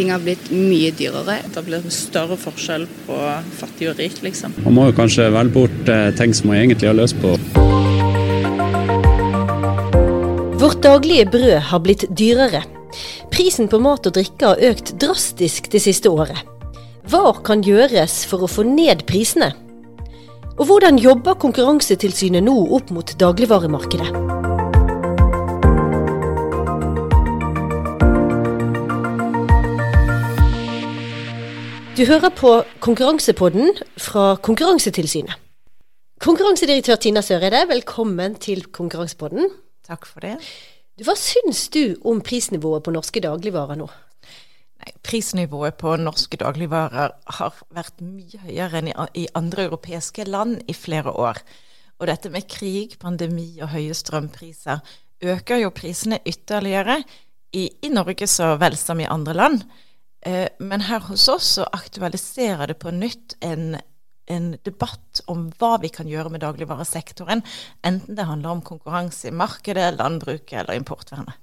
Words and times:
ting 0.00 0.12
har 0.14 0.22
blitt 0.24 0.48
mye 0.52 0.90
dyrere. 0.96 1.40
Det 1.52 1.62
blir 1.66 1.84
større 1.92 2.38
forskjell 2.40 2.86
på 3.06 3.16
fattig 3.58 3.90
og 3.90 4.00
rik, 4.00 4.20
liksom. 4.24 4.54
Man 4.64 4.76
må 4.78 4.88
jo 4.88 4.96
kanskje 4.96 5.28
velge 5.34 5.56
bort 5.58 5.92
eh, 5.92 6.08
ting 6.16 6.32
som 6.36 6.48
man 6.50 6.62
egentlig 6.62 6.88
har 6.88 6.96
løst 6.96 7.18
på. 7.20 7.34
Vårt 10.60 10.80
daglige 10.84 11.28
brød 11.32 11.56
har 11.70 11.84
blitt 11.84 12.06
dyrere. 12.16 12.64
Prisen 13.32 13.68
på 13.70 13.80
mat 13.82 14.08
og 14.08 14.16
drikke 14.16 14.54
har 14.54 14.64
økt 14.70 14.94
drastisk 15.00 15.70
det 15.72 15.84
siste 15.84 16.12
året. 16.12 16.40
Hva 17.10 17.34
kan 17.44 17.64
gjøres 17.64 18.22
for 18.28 18.44
å 18.44 18.50
få 18.50 18.64
ned 18.66 19.04
prisene? 19.08 19.52
Og 20.60 20.66
hvordan 20.68 21.00
jobber 21.00 21.38
Konkurransetilsynet 21.40 22.44
nå 22.44 22.56
opp 22.76 22.92
mot 22.92 23.16
dagligvaremarkedet? 23.20 24.39
Du 32.00 32.06
hører 32.08 32.30
på 32.32 32.50
Konkurransepodden 32.80 33.74
fra 34.00 34.22
Konkurransetilsynet. 34.40 35.34
Konkurransedirektør 36.24 36.96
Tina 36.96 37.20
Søreide, 37.20 37.66
velkommen 37.68 38.38
til 38.40 38.62
Konkurransepodden. 38.72 39.50
Takk 39.84 40.06
for 40.08 40.24
det. 40.24 40.38
Hva 41.04 41.12
syns 41.20 41.66
du 41.68 41.98
om 42.08 42.22
prisnivået 42.24 42.86
på 42.86 42.94
norske 42.94 43.20
dagligvarer 43.20 43.76
nå? 43.82 43.90
Nei, 44.80 44.94
prisnivået 45.04 45.76
på 45.82 45.92
norske 46.00 46.40
dagligvarer 46.40 47.12
har 47.36 47.60
vært 47.76 48.00
mye 48.00 48.40
høyere 48.46 48.80
enn 48.80 48.88
i 49.20 49.26
andre 49.36 49.68
europeiske 49.68 50.24
land 50.24 50.56
i 50.72 50.78
flere 50.78 51.12
år. 51.12 51.42
Og 52.00 52.08
dette 52.08 52.32
med 52.32 52.48
krig, 52.48 52.96
pandemi 52.96 53.50
og 53.60 53.74
høye 53.74 53.98
strømpriser 54.00 54.80
øker 55.20 55.66
jo 55.66 55.74
prisene 55.76 56.22
ytterligere, 56.24 57.02
i, 57.52 57.68
i 57.84 57.92
Norge 57.92 58.24
så 58.30 58.54
vel 58.56 58.80
som 58.80 59.04
i 59.04 59.12
andre 59.18 59.36
land. 59.36 59.62
Eh, 60.26 60.48
men 60.58 60.84
her 60.84 61.00
hos 61.08 61.28
oss 61.32 61.54
så 61.56 61.64
aktualiserer 61.72 62.68
det 62.70 62.76
på 62.82 62.92
nytt 62.92 63.38
en, 63.40 63.78
en, 64.28 64.50
debatt 64.66 65.22
om 65.32 65.46
hva 65.60 65.78
vi 65.80 65.88
kan 65.92 66.10
gjøre 66.10 66.34
med 66.34 66.44
dagligvaresektoren, 66.44 67.40
enten 67.86 68.18
det 68.18 68.28
handler 68.28 68.56
om 68.56 68.64
konkurranse 68.64 69.30
i 69.30 69.36
markedet, 69.36 69.94
landbruket 69.96 70.60
eller 70.62 70.76
importvernet. 70.76 71.40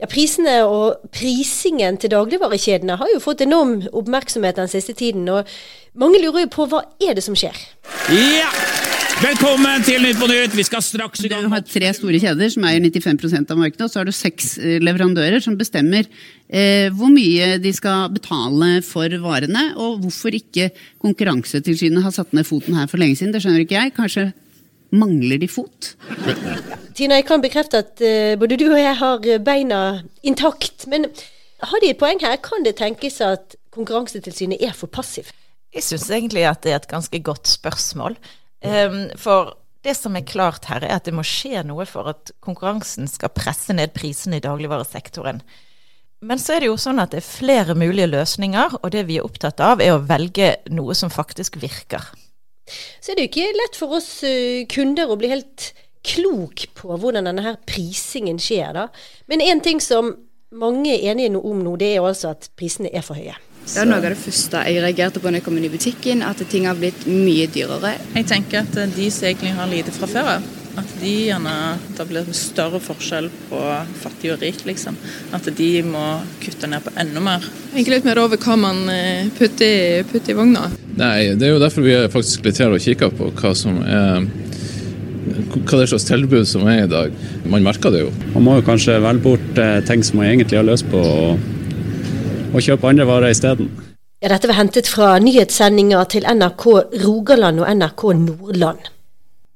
Ja, 0.00 0.08
prisene 0.08 0.62
og 0.64 1.02
prisingen 1.12 1.98
til 2.00 2.14
dagligvarekjedene 2.14 2.96
har 2.96 3.10
jo 3.12 3.20
fått 3.20 3.42
enorm 3.44 3.82
oppmerksomhet 3.92 4.56
den 4.56 4.70
siste 4.72 4.94
tiden. 4.96 5.28
og 5.28 5.48
Mange 6.00 6.22
lurer 6.22 6.46
jo 6.46 6.52
på 6.54 6.64
hva 6.70 6.86
er 7.04 7.18
det 7.18 7.24
som 7.26 7.36
skjer? 7.36 7.56
Ja! 8.08 8.48
Velkommen 9.20 9.84
til 9.84 10.00
Nytt 10.00 10.16
på 10.16 10.30
Nytt! 10.30 10.56
Vi 10.56 10.64
skal 10.64 10.80
straks 10.80 11.20
i 11.20 11.28
gang. 11.28 11.44
Du 11.44 11.52
har 11.52 11.60
tre 11.68 11.90
store 11.92 12.16
kjeder 12.22 12.48
som 12.48 12.64
eier 12.64 12.80
95% 12.80 13.52
av 13.52 13.60
markedet, 13.60 13.84
og 13.84 13.92
så 13.92 14.00
har 14.00 14.08
du 14.08 14.16
seks 14.16 14.54
eh, 14.56 14.78
leverandører 14.80 15.44
som 15.44 15.58
bestemmer 15.60 16.08
eh, 16.48 16.88
hvor 16.96 17.12
mye 17.12 17.58
de 17.60 17.72
skal 17.76 18.08
betale 18.14 18.78
for 18.86 19.12
varene, 19.20 19.74
og 19.76 20.00
hvorfor 20.06 20.32
ikke 20.38 20.70
Konkurransetilsynet 21.04 22.06
har 22.06 22.16
satt 22.16 22.32
ned 22.32 22.48
foten 22.48 22.80
her 22.80 22.88
for 22.88 23.02
lenge 23.02 23.20
siden. 23.20 23.36
Det 23.36 23.44
skjønner 23.44 23.66
ikke 23.66 23.76
jeg. 23.76 23.92
Kanskje 24.00 24.30
mangler 24.92 25.40
de 25.42 25.48
fot? 25.50 25.94
Tina, 26.96 27.18
jeg 27.20 27.26
kan 27.28 27.42
bekrefte 27.42 27.82
at 27.84 28.02
uh, 28.02 28.34
både 28.40 28.58
du 28.60 28.66
og 28.70 28.80
jeg 28.80 28.96
har 29.00 29.28
beina 29.46 29.80
intakt. 30.26 30.86
Men 30.90 31.08
har 31.60 31.82
de 31.82 31.92
et 31.92 32.00
poeng 32.00 32.20
her? 32.24 32.38
Kan 32.44 32.66
det 32.66 32.78
tenkes 32.80 33.20
at 33.24 33.56
Konkurransetilsynet 33.70 34.62
er 34.66 34.74
for 34.74 34.90
passiv? 34.90 35.30
Jeg 35.70 35.86
syns 35.86 36.08
egentlig 36.10 36.42
at 36.48 36.64
det 36.64 36.72
er 36.72 36.80
et 36.80 36.90
ganske 36.90 37.20
godt 37.22 37.46
spørsmål. 37.46 38.16
Um, 38.66 39.04
for 39.16 39.54
det 39.86 39.94
som 39.96 40.16
er 40.18 40.26
klart 40.26 40.66
her, 40.68 40.84
er 40.84 40.98
at 40.98 41.06
det 41.06 41.14
må 41.16 41.24
skje 41.24 41.62
noe 41.64 41.86
for 41.88 42.10
at 42.12 42.32
konkurransen 42.44 43.08
skal 43.08 43.32
presse 43.32 43.72
ned 43.76 43.94
prisene 43.96 44.40
i 44.40 44.44
dagligvaresektoren. 44.44 45.40
Men 46.20 46.40
så 46.42 46.56
er 46.56 46.64
det 46.64 46.68
jo 46.68 46.80
sånn 46.80 47.00
at 47.00 47.14
det 47.14 47.22
er 47.22 47.30
flere 47.30 47.76
mulige 47.78 48.10
løsninger, 48.10 48.80
og 48.82 48.90
det 48.92 49.06
vi 49.08 49.16
er 49.20 49.24
opptatt 49.24 49.62
av, 49.64 49.80
er 49.80 49.94
å 49.94 50.02
velge 50.04 50.52
noe 50.74 50.96
som 50.98 51.12
faktisk 51.12 51.56
virker. 51.62 52.10
Så 53.00 53.12
er 53.12 53.18
det 53.18 53.26
jo 53.26 53.32
ikke 53.32 53.60
lett 53.60 53.78
for 53.78 53.98
oss 53.98 54.08
uh, 54.26 54.66
kunder 54.70 55.10
å 55.10 55.18
bli 55.20 55.32
helt 55.32 55.70
klok 56.06 56.64
på 56.78 56.96
hvordan 56.96 57.28
denne 57.28 57.44
her 57.44 57.58
prisingen 57.68 58.40
skjer, 58.40 58.72
da. 58.76 58.88
Men 59.28 59.44
én 59.44 59.60
ting 59.64 59.82
som 59.84 60.14
mange 60.50 60.94
er 60.94 61.12
enige 61.12 61.38
om 61.38 61.60
nå, 61.62 61.76
det 61.78 61.94
er 61.94 62.06
altså 62.06 62.32
at 62.34 62.48
prisene 62.58 62.90
er 62.92 63.04
for 63.06 63.20
høye. 63.20 63.36
Det 63.60 63.76
er 63.82 63.86
noe 63.86 64.00
av 64.00 64.08
det 64.08 64.18
første 64.18 64.62
jeg 64.66 64.80
reagerte 64.82 65.20
på 65.20 65.28
når 65.28 65.38
jeg 65.38 65.46
kom 65.46 65.58
inn 65.60 65.68
i 65.68 65.72
butikken, 65.72 66.24
at 66.26 66.40
ting 66.50 66.64
har 66.66 66.78
blitt 66.78 67.04
mye 67.06 67.44
dyrere. 67.52 67.92
Jeg 68.16 68.26
tenker 68.30 68.64
at 68.64 68.78
de 68.96 69.10
som 69.12 69.28
egentlig 69.28 69.52
har 69.54 69.68
lite 69.70 69.94
fra 69.94 70.08
før 70.10 70.32
av, 70.38 70.48
at 70.80 70.94
de 71.00 71.12
gjerne 71.28 71.54
Det 71.96 72.06
blir 72.08 72.28
større 72.36 72.80
forskjell 72.82 73.28
på 73.50 73.60
fattig 74.02 74.32
og 74.34 74.42
rik, 74.42 74.64
liksom. 74.68 74.96
At 75.36 75.46
de 75.56 75.70
må 75.86 76.04
kutte 76.42 76.70
ned 76.70 76.84
på 76.84 76.94
enda 77.00 77.22
mer. 77.24 77.46
Tenke 77.74 77.94
litt 77.94 78.08
mer 78.08 78.20
over 78.22 78.40
hva 78.40 78.56
man 78.58 78.82
eh, 78.92 79.30
putter, 79.38 80.04
putter 80.10 80.34
i 80.34 80.38
vogna. 80.38 80.68
Nei, 80.96 81.30
det 81.38 81.46
er 81.48 81.54
jo 81.54 81.62
derfor 81.62 81.86
vi 81.86 81.96
faktisk 82.12 82.48
litt 82.48 82.60
her 82.60 82.74
og 82.74 82.82
kikker 82.82 83.14
på 83.16 83.30
hva 83.40 83.54
som 83.56 83.80
er 83.84 84.26
hva 85.50 85.76
det 85.78 85.84
er 85.84 85.90
slags 85.92 86.06
tilbud 86.08 86.46
som 86.48 86.66
er 86.70 86.84
i 86.84 86.90
dag. 86.90 87.14
Man 87.48 87.64
merker 87.64 87.92
det 87.94 88.04
jo. 88.04 88.10
Man 88.34 88.44
må 88.46 88.58
jo 88.58 88.66
kanskje 88.66 88.98
velge 89.02 89.24
bort 89.24 89.58
eh, 89.62 89.78
ting 89.86 90.02
som 90.06 90.20
man 90.20 90.32
egentlig 90.32 90.58
har 90.58 90.68
lyst 90.68 90.88
på. 90.90 91.00
og 91.00 91.58
og 92.50 92.64
kjøpe 92.64 92.88
andre 92.90 93.06
varer 93.08 93.34
isteden. 93.34 93.70
Ja, 94.20 94.28
dette 94.32 94.50
var 94.50 94.58
hentet 94.58 94.88
fra 94.90 95.14
nyhetssendinger 95.22 96.08
til 96.12 96.26
NRK 96.28 96.66
Rogaland 97.04 97.62
og 97.62 97.70
NRK 97.78 98.02
Nordland. 98.26 98.90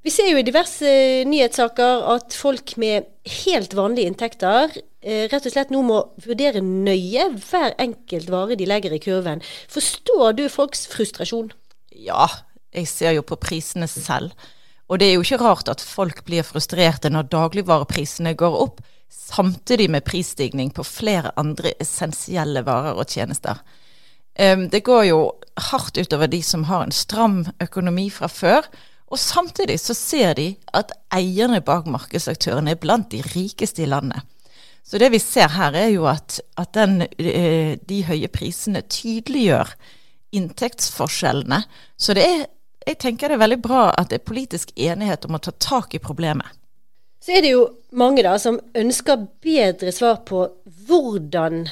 Vi 0.05 0.13
ser 0.13 0.27
jo 0.29 0.37
i 0.37 0.45
diverse 0.45 0.89
nyhetssaker 1.25 2.03
at 2.13 2.35
folk 2.37 2.75
med 2.81 3.07
helt 3.45 3.73
vanlige 3.73 4.11
inntekter 4.11 4.75
eh, 5.01 5.25
rett 5.33 5.47
og 5.49 5.55
slett 5.55 5.73
nå 5.73 5.81
må 5.87 6.03
vurdere 6.27 6.61
nøye 6.61 7.31
hver 7.47 7.73
enkelt 7.81 8.29
vare 8.33 8.59
de 8.61 8.69
legger 8.69 8.93
i 8.93 9.01
kurven. 9.01 9.41
Forstår 9.73 10.37
du 10.37 10.45
folks 10.53 10.85
frustrasjon? 10.93 11.49
Ja, 11.97 12.29
jeg 12.77 12.91
ser 12.93 13.17
jo 13.17 13.25
på 13.25 13.41
prisene 13.41 13.89
selv. 13.89 14.37
Og 14.93 15.01
det 15.01 15.09
er 15.09 15.17
jo 15.17 15.25
ikke 15.25 15.41
rart 15.41 15.73
at 15.73 15.81
folk 15.81 16.21
blir 16.29 16.45
frustrerte 16.45 17.09
når 17.09 17.31
dagligvareprisene 17.33 18.37
går 18.37 18.61
opp 18.61 18.85
samtidig 19.09 19.89
med 19.89 20.05
prisstigning 20.05 20.69
på 20.77 20.85
flere 20.85 21.33
andre 21.41 21.73
essensielle 21.81 22.61
varer 22.67 23.01
og 23.01 23.09
tjenester. 23.09 23.63
Det 24.35 24.83
går 24.85 25.05
jo 25.09 25.21
hardt 25.71 25.97
utover 25.97 26.29
de 26.29 26.43
som 26.45 26.67
har 26.69 26.85
en 26.85 26.93
stram 26.93 27.45
økonomi 27.63 28.11
fra 28.13 28.29
før. 28.29 28.67
Og 29.13 29.21
samtidig 29.21 29.79
så 29.83 29.95
ser 29.97 30.35
de 30.39 30.47
at 30.75 30.93
eierne 31.15 31.61
bak 31.65 31.87
markedsaktørene 31.91 32.73
er 32.75 32.81
blant 32.81 33.11
de 33.13 33.21
rikeste 33.35 33.85
i 33.85 33.91
landet. 33.91 34.25
Så 34.85 34.99
det 35.01 35.11
vi 35.15 35.21
ser 35.23 35.49
her, 35.49 35.77
er 35.77 35.93
jo 35.95 36.05
at, 36.11 36.41
at 36.61 36.75
den, 36.77 37.07
eh, 37.19 37.77
de 37.81 38.03
høye 38.05 38.29
prisene 38.29 38.83
tydeliggjør 38.83 39.71
inntektsforskjellene. 40.37 41.63
Så 41.97 42.17
det 42.17 42.27
er, 42.27 42.45
jeg 42.85 42.99
tenker 43.01 43.33
det 43.33 43.39
er 43.39 43.45
veldig 43.47 43.63
bra 43.65 43.87
at 43.97 44.11
det 44.11 44.21
er 44.21 44.29
politisk 44.29 44.75
enighet 44.77 45.25
om 45.25 45.39
å 45.39 45.41
ta 45.41 45.55
tak 45.57 45.97
i 45.97 46.03
problemet. 46.03 46.49
Så 47.25 47.33
er 47.33 47.41
det 47.41 47.55
jo 47.55 47.65
mange 47.97 48.25
da 48.27 48.35
som 48.41 48.59
ønsker 48.77 49.25
bedre 49.45 49.93
svar 49.97 50.21
på 50.29 50.45
hvordan 50.85 51.63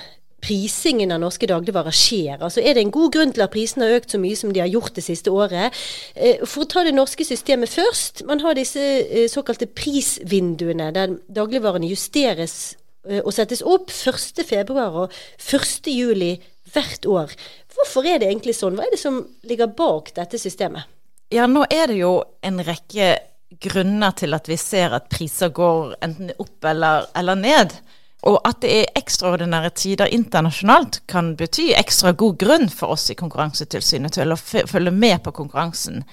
prisingen 0.42 1.14
av 1.14 1.22
norske 1.22 1.47
dagligvarer 1.48 1.94
skjer. 1.94 2.41
Altså 2.41 2.60
Er 2.60 2.75
det 2.75 2.84
en 2.84 2.94
god 2.94 3.12
grunn 3.14 3.32
til 3.34 3.44
at 3.44 3.53
prisene 3.54 3.86
har 3.86 4.00
økt 4.00 4.14
så 4.14 4.20
mye 4.22 4.38
som 4.38 4.53
de 4.53 4.62
har 4.62 4.70
gjort 4.70 4.94
det 4.98 5.04
siste 5.06 5.30
året? 5.30 5.75
Eh, 6.14 6.42
for 6.44 6.64
å 6.64 6.70
ta 6.70 6.84
det 6.86 6.94
norske 6.97 7.25
systemet 7.26 7.70
først. 7.70 8.25
Man 8.28 8.42
har 8.42 8.58
disse 8.58 8.82
eh, 8.82 9.28
såkalte 9.30 9.70
prisvinduene 9.70 10.91
der 10.94 11.16
dagligvarene 11.30 11.91
justeres 11.91 12.75
eh, 13.08 13.22
og 13.22 13.32
settes 13.36 13.62
opp 13.62 13.92
1.2. 13.94 14.75
og 14.75 15.14
1.7 15.38 16.41
hvert 16.72 17.06
år. 17.06 17.36
Hvorfor 17.72 18.06
er 18.09 18.20
det 18.20 18.30
egentlig 18.30 18.56
sånn? 18.59 18.76
Hva 18.76 18.86
er 18.86 18.97
det 18.97 19.03
som 19.03 19.22
ligger 19.47 19.70
bak 19.70 20.12
dette 20.16 20.41
systemet? 20.41 20.88
Ja, 21.32 21.47
nå 21.48 21.64
er 21.70 21.88
det 21.88 22.03
jo 22.03 22.19
en 22.44 22.60
rekke 22.60 23.14
grunner 23.62 24.12
til 24.16 24.34
at 24.36 24.48
vi 24.48 24.59
ser 24.60 24.94
at 24.97 25.10
priser 25.12 25.53
går 25.54 25.97
enten 26.04 26.32
opp 26.41 26.64
eller, 26.69 27.09
eller 27.16 27.38
ned. 27.38 27.74
Og 28.22 28.38
at 28.47 28.60
det 28.62 28.72
er 28.72 28.99
ekstraordinære 29.00 29.72
tider 29.75 30.12
internasjonalt 30.15 31.00
kan 31.10 31.33
bety 31.39 31.72
ekstra 31.74 32.13
god 32.15 32.36
grunn 32.39 32.69
for 32.71 32.95
oss 32.95 33.09
i 33.10 33.19
Konkurransetilsynet 33.19 34.15
til 34.15 34.34
å 34.34 34.39
følge 34.39 34.92
med 34.95 35.24
på 35.24 35.34
konkurransen 35.34 36.04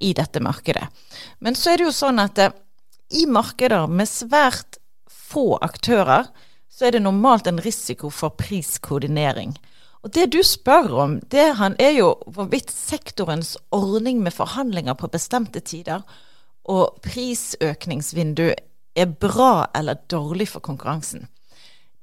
i 0.00 0.14
dette 0.16 0.40
markedet. 0.40 0.86
Men 1.44 1.58
så 1.58 1.74
er 1.74 1.80
det 1.80 1.90
jo 1.90 1.96
sånn 1.96 2.22
at 2.22 2.40
eh, 2.40 2.54
i 3.20 3.26
markeder 3.28 3.90
med 3.92 4.08
svært 4.08 4.78
få 5.10 5.58
aktører, 5.60 6.30
så 6.70 6.86
er 6.86 6.96
det 6.96 7.02
normalt 7.04 7.50
en 7.50 7.60
risiko 7.60 8.08
for 8.14 8.32
priskoordinering. 8.40 9.52
Og 10.00 10.14
Det 10.16 10.30
du 10.32 10.40
spør 10.46 10.94
om, 11.02 11.18
det 11.28 11.50
er 11.76 11.92
jo 11.92 12.14
hvorvidt 12.24 12.72
sektorens 12.72 13.58
ordning 13.70 14.22
med 14.24 14.32
forhandlinger 14.32 14.96
på 14.96 15.10
bestemte 15.12 15.60
tider 15.60 16.06
og 16.64 17.02
prisøkningsvindu 17.04 18.46
er 18.96 19.12
bra 19.20 19.66
eller 19.76 20.00
dårlig 20.08 20.48
for 20.54 20.64
konkurransen. 20.64 21.28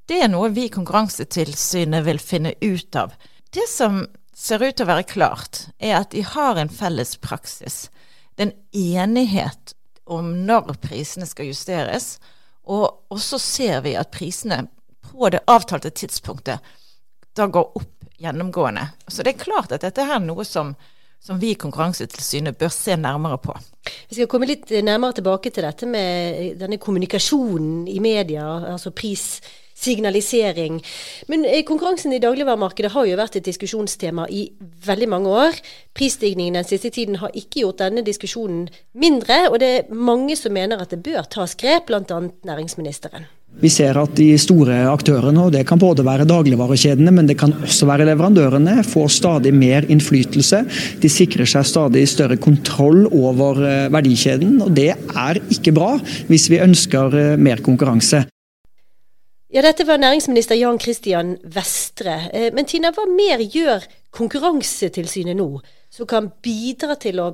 Det 0.07 0.21
er 0.23 0.29
noe 0.31 0.47
vi 0.55 0.67
i 0.67 0.71
Konkurransetilsynet 0.71 2.05
vil 2.05 2.19
finne 2.23 2.53
ut 2.61 2.95
av. 2.95 3.11
Det 3.51 3.65
som 3.67 4.05
ser 4.37 4.63
ut 4.63 4.77
til 4.77 4.85
å 4.85 4.91
være 4.93 5.07
klart, 5.09 5.65
er 5.83 5.97
at 5.99 6.13
de 6.13 6.23
har 6.23 6.55
en 6.55 6.71
felles 6.71 7.17
praksis. 7.19 7.89
Det 8.35 8.45
er 8.45 8.51
en 8.51 9.09
enighet 9.09 9.73
om 10.07 10.29
når 10.47 10.77
prisene 10.79 11.27
skal 11.27 11.49
justeres. 11.49 12.15
Og, 12.71 13.19
så 13.19 13.39
ser 13.41 13.83
vi 13.83 13.97
at 13.99 14.13
prisene 14.15 14.63
på 15.09 15.27
det 15.33 15.43
avtalte 15.47 15.91
tidspunktet 15.91 16.63
da 17.35 17.47
går 17.51 17.75
opp 17.79 18.07
gjennomgående. 18.17 18.87
Så 19.07 19.23
det 19.23 19.35
er 19.35 19.43
klart 19.43 19.75
at 19.75 19.83
dette 19.83 20.07
er 20.07 20.23
noe 20.23 20.45
som, 20.47 20.71
som 21.19 21.39
vi 21.41 21.51
i 21.51 21.59
Konkurransetilsynet 21.59 22.57
bør 22.57 22.71
se 22.73 22.95
nærmere 22.95 23.37
på. 23.43 23.53
Vi 24.07 24.17
skal 24.17 24.31
komme 24.31 24.47
litt 24.49 24.71
nærmere 24.71 25.19
tilbake 25.19 25.51
til 25.51 25.67
dette 25.67 25.89
med 25.89 26.55
denne 26.63 26.79
kommunikasjonen 26.81 27.85
i 27.91 27.99
media, 28.03 28.47
altså 28.71 28.95
prissignalisering. 29.77 30.83
Men 31.27 31.45
eh, 31.45 31.63
konkurransen 31.63 32.13
i 32.13 32.19
dagligvaremarkedet 32.19 32.91
har 32.91 33.05
jo 33.05 33.17
vært 33.17 33.37
et 33.37 33.45
diskusjonstema 33.45 34.27
i 34.29 34.49
veldig 34.85 35.09
mange 35.09 35.29
år. 35.29 35.61
Prisstigningen 35.95 36.57
den 36.57 36.67
siste 36.67 36.89
tiden 36.89 37.19
har 37.21 37.31
ikke 37.33 37.63
gjort 37.63 37.81
denne 37.85 38.03
diskusjonen 38.05 38.67
mindre, 38.93 39.47
og 39.51 39.59
det 39.59 39.71
er 39.77 39.89
mange 39.93 40.35
som 40.35 40.53
mener 40.53 40.81
at 40.81 40.91
det 40.91 41.03
bør 41.05 41.27
tas 41.29 41.55
grep, 41.55 41.87
bl.a. 41.87 42.21
næringsministeren. 42.45 43.27
Vi 43.57 43.69
ser 43.73 43.97
at 43.97 44.11
de 44.13 44.35
store 44.37 44.75
aktørene, 44.91 45.47
og 45.47 45.53
det 45.55 45.63
kan 45.65 45.79
både 45.81 46.03
være 46.05 46.27
dagligvarekjedene, 46.29 47.13
men 47.15 47.29
det 47.29 47.39
kan 47.39 47.55
også 47.55 47.87
være 47.89 48.05
leverandørene, 48.05 48.83
får 48.85 49.07
stadig 49.15 49.53
mer 49.55 49.87
innflytelse. 49.89 50.59
De 51.01 51.09
sikrer 51.09 51.47
seg 51.49 51.65
stadig 51.65 52.03
større 52.11 52.37
kontroll 52.37 53.07
over 53.07 53.63
eh, 53.65 53.87
verdikjeden, 53.93 54.59
og 54.61 54.75
det 54.77 54.91
er 54.93 55.41
ikke 55.53 55.73
bra 55.73 55.95
hvis 56.27 56.51
vi 56.53 56.61
ønsker 56.61 57.17
eh, 57.17 57.37
mer 57.39 57.63
konkurranse. 57.65 58.27
Ja, 59.47 59.61
dette 59.63 59.85
var 59.87 59.95
næringsminister 59.97 60.57
Jan 60.59 60.79
Christian 60.79 61.37
Vestre. 61.43 62.17
Eh, 62.33 62.49
men 62.53 62.67
Tina, 62.67 62.91
hva 62.91 63.05
mer 63.07 63.39
gjør 63.39 63.85
Konkurransetilsynet 64.11 65.37
nå 65.39 65.61
som 65.93 66.09
kan 66.09 66.27
bidra 66.43 66.97
til 66.99 67.21
å 67.23 67.29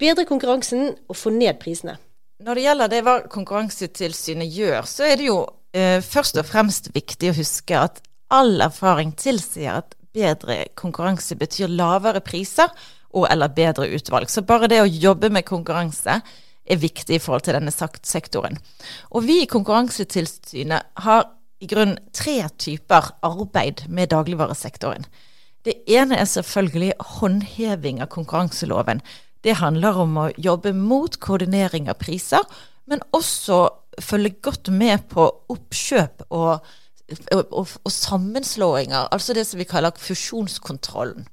bedre 0.00 0.24
konkurransen 0.24 0.94
og 1.10 1.18
få 1.18 1.34
ned 1.34 1.60
prisene? 1.60 1.98
Når 2.40 2.56
det 2.56 2.64
gjelder 2.64 2.92
det 2.94 3.02
hva 3.04 3.18
Konkurransetilsynet 3.28 4.48
gjør, 4.48 4.88
så 4.88 5.10
er 5.10 5.20
det 5.20 5.28
jo 5.28 5.42
eh, 5.76 6.00
først 6.00 6.40
og 6.40 6.48
fremst 6.48 6.88
viktig 6.96 7.34
å 7.34 7.36
huske 7.36 7.76
at 7.76 8.00
all 8.32 8.62
erfaring 8.64 9.12
tilsier 9.20 9.82
at 9.82 9.96
bedre 10.16 10.62
konkurranse 10.72 11.36
betyr 11.36 11.68
lavere 11.68 12.24
priser 12.24 12.72
og 13.12 13.28
eller 13.28 13.52
bedre 13.52 13.90
utvalg. 13.92 14.32
Så 14.32 14.40
bare 14.40 14.72
det 14.72 14.80
å 14.80 14.88
jobbe 14.88 15.28
med 15.28 15.44
konkurranse 15.44 16.22
er 16.68 16.80
viktig 16.80 17.16
i 17.16 17.20
forhold 17.20 17.44
til 17.44 17.56
denne 17.56 17.72
sektoren. 17.72 18.56
Og 19.12 19.24
vi 19.24 19.42
i 19.42 19.50
Konkurransetilsynet 19.50 21.04
har 21.04 21.34
i 21.58 21.66
grunn 21.66 21.96
tre 22.14 22.40
typer 22.58 23.12
arbeid 23.26 23.84
med 23.88 24.12
dagligvaresektoren. 24.12 25.06
Det 25.66 25.74
ene 25.90 26.16
er 26.16 26.28
selvfølgelig 26.30 26.92
håndheving 27.18 28.02
av 28.02 28.12
konkurranseloven. 28.14 29.02
Det 29.44 29.58
handler 29.58 29.98
om 30.04 30.16
å 30.18 30.28
jobbe 30.38 30.72
mot 30.74 31.18
koordinering 31.22 31.90
av 31.90 31.98
priser, 32.00 32.44
men 32.88 33.02
også 33.12 33.66
følge 34.02 34.38
godt 34.42 34.70
med 34.70 35.08
på 35.10 35.26
oppkjøp 35.50 36.28
og, 36.28 36.64
og, 37.34 37.56
og, 37.58 37.90
sammenslåinger, 37.92 39.10
altså 39.12 39.34
det 39.34 39.46
som 39.48 39.60
vi 39.60 39.66
kaller 39.68 39.98
fusjonskontrollen. 39.98 41.26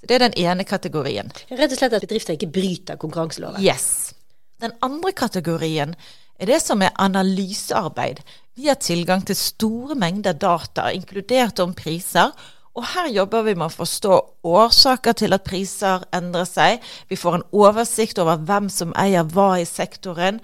Det 0.00 0.14
er 0.14 0.24
den 0.24 0.36
ene 0.38 0.64
kategorien. 0.64 1.32
Rett 1.50 1.74
og 1.74 1.80
slett 1.80 1.96
at 1.96 2.04
bedrifter 2.06 2.38
ikke 2.38 2.50
bryter 2.54 2.98
konkurranseloven? 3.00 3.60
Yes. 3.62 4.14
Den 4.62 4.74
andre 4.82 5.12
kategorien 5.12 5.94
er 6.38 6.50
det 6.50 6.60
som 6.62 6.82
er 6.82 6.94
analysearbeid. 7.02 8.22
Vi 8.58 8.66
har 8.66 8.74
tilgang 8.82 9.20
til 9.22 9.36
store 9.38 9.94
mengder 9.94 10.34
data, 10.34 10.88
inkludert 10.90 11.60
om 11.62 11.76
priser, 11.78 12.32
og 12.74 12.88
her 12.90 13.06
jobber 13.14 13.44
vi 13.46 13.52
med 13.54 13.68
å 13.68 13.74
forstå 13.84 14.16
årsaker 14.50 15.14
til 15.20 15.36
at 15.36 15.44
priser 15.46 16.02
endrer 16.14 16.48
seg. 16.48 16.82
Vi 17.06 17.14
får 17.18 17.36
en 17.36 17.44
oversikt 17.54 18.18
over 18.18 18.42
hvem 18.48 18.66
som 18.66 18.96
eier 18.98 19.30
hva 19.30 19.60
i 19.62 19.66
sektoren. 19.66 20.40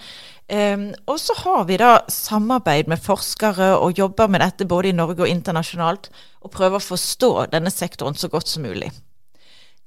Um, 0.47 0.87
og 1.11 1.19
så 1.19 1.35
har 1.41 1.67
vi 1.67 1.81
da 1.83 2.05
samarbeid 2.07 2.93
med 2.93 3.03
forskere 3.03 3.73
og 3.81 3.99
jobber 3.99 4.31
med 4.31 4.45
dette 4.47 4.71
både 4.71 4.93
i 4.93 4.95
Norge 4.95 5.27
og 5.27 5.35
internasjonalt, 5.35 6.07
og 6.47 6.55
prøver 6.55 6.79
å 6.79 6.87
forstå 6.87 7.35
denne 7.51 7.75
sektoren 7.75 8.15
så 8.15 8.31
godt 8.31 8.53
som 8.53 8.63
mulig. 8.63 8.93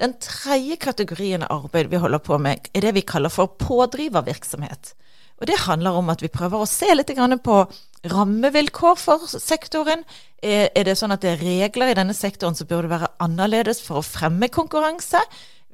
Den 0.03 0.19
tredje 0.19 0.75
kategorien 0.83 1.47
av 1.47 1.63
arbeid 1.63 1.95
vi 1.95 2.03
holder 2.03 2.27
på 2.27 2.43
med, 2.43 2.67
er 2.75 2.89
det 2.89 2.97
vi 2.99 3.07
kaller 3.07 3.31
for 3.31 3.55
pådrivervirksomhet. 3.55 4.97
Og 5.37 5.47
Det 5.47 5.59
handler 5.67 5.97
om 5.99 6.09
at 6.09 6.21
vi 6.21 6.31
prøver 6.33 6.63
å 6.63 6.69
se 6.69 6.89
litt 6.95 7.11
på 7.43 7.57
rammevilkår 8.07 8.95
for 8.97 9.27
sektoren. 9.27 10.03
Er 10.41 10.83
det 10.85 10.97
sånn 10.97 11.13
at 11.13 11.21
det 11.21 11.35
er 11.35 11.43
regler 11.43 11.91
i 11.91 11.97
denne 11.97 12.13
sektoren 12.13 12.55
som 12.55 12.67
burde 12.67 12.89
være 12.89 13.11
annerledes 13.19 13.81
for 13.81 13.99
å 13.99 14.05
fremme 14.05 14.49
konkurranse? 14.49 15.21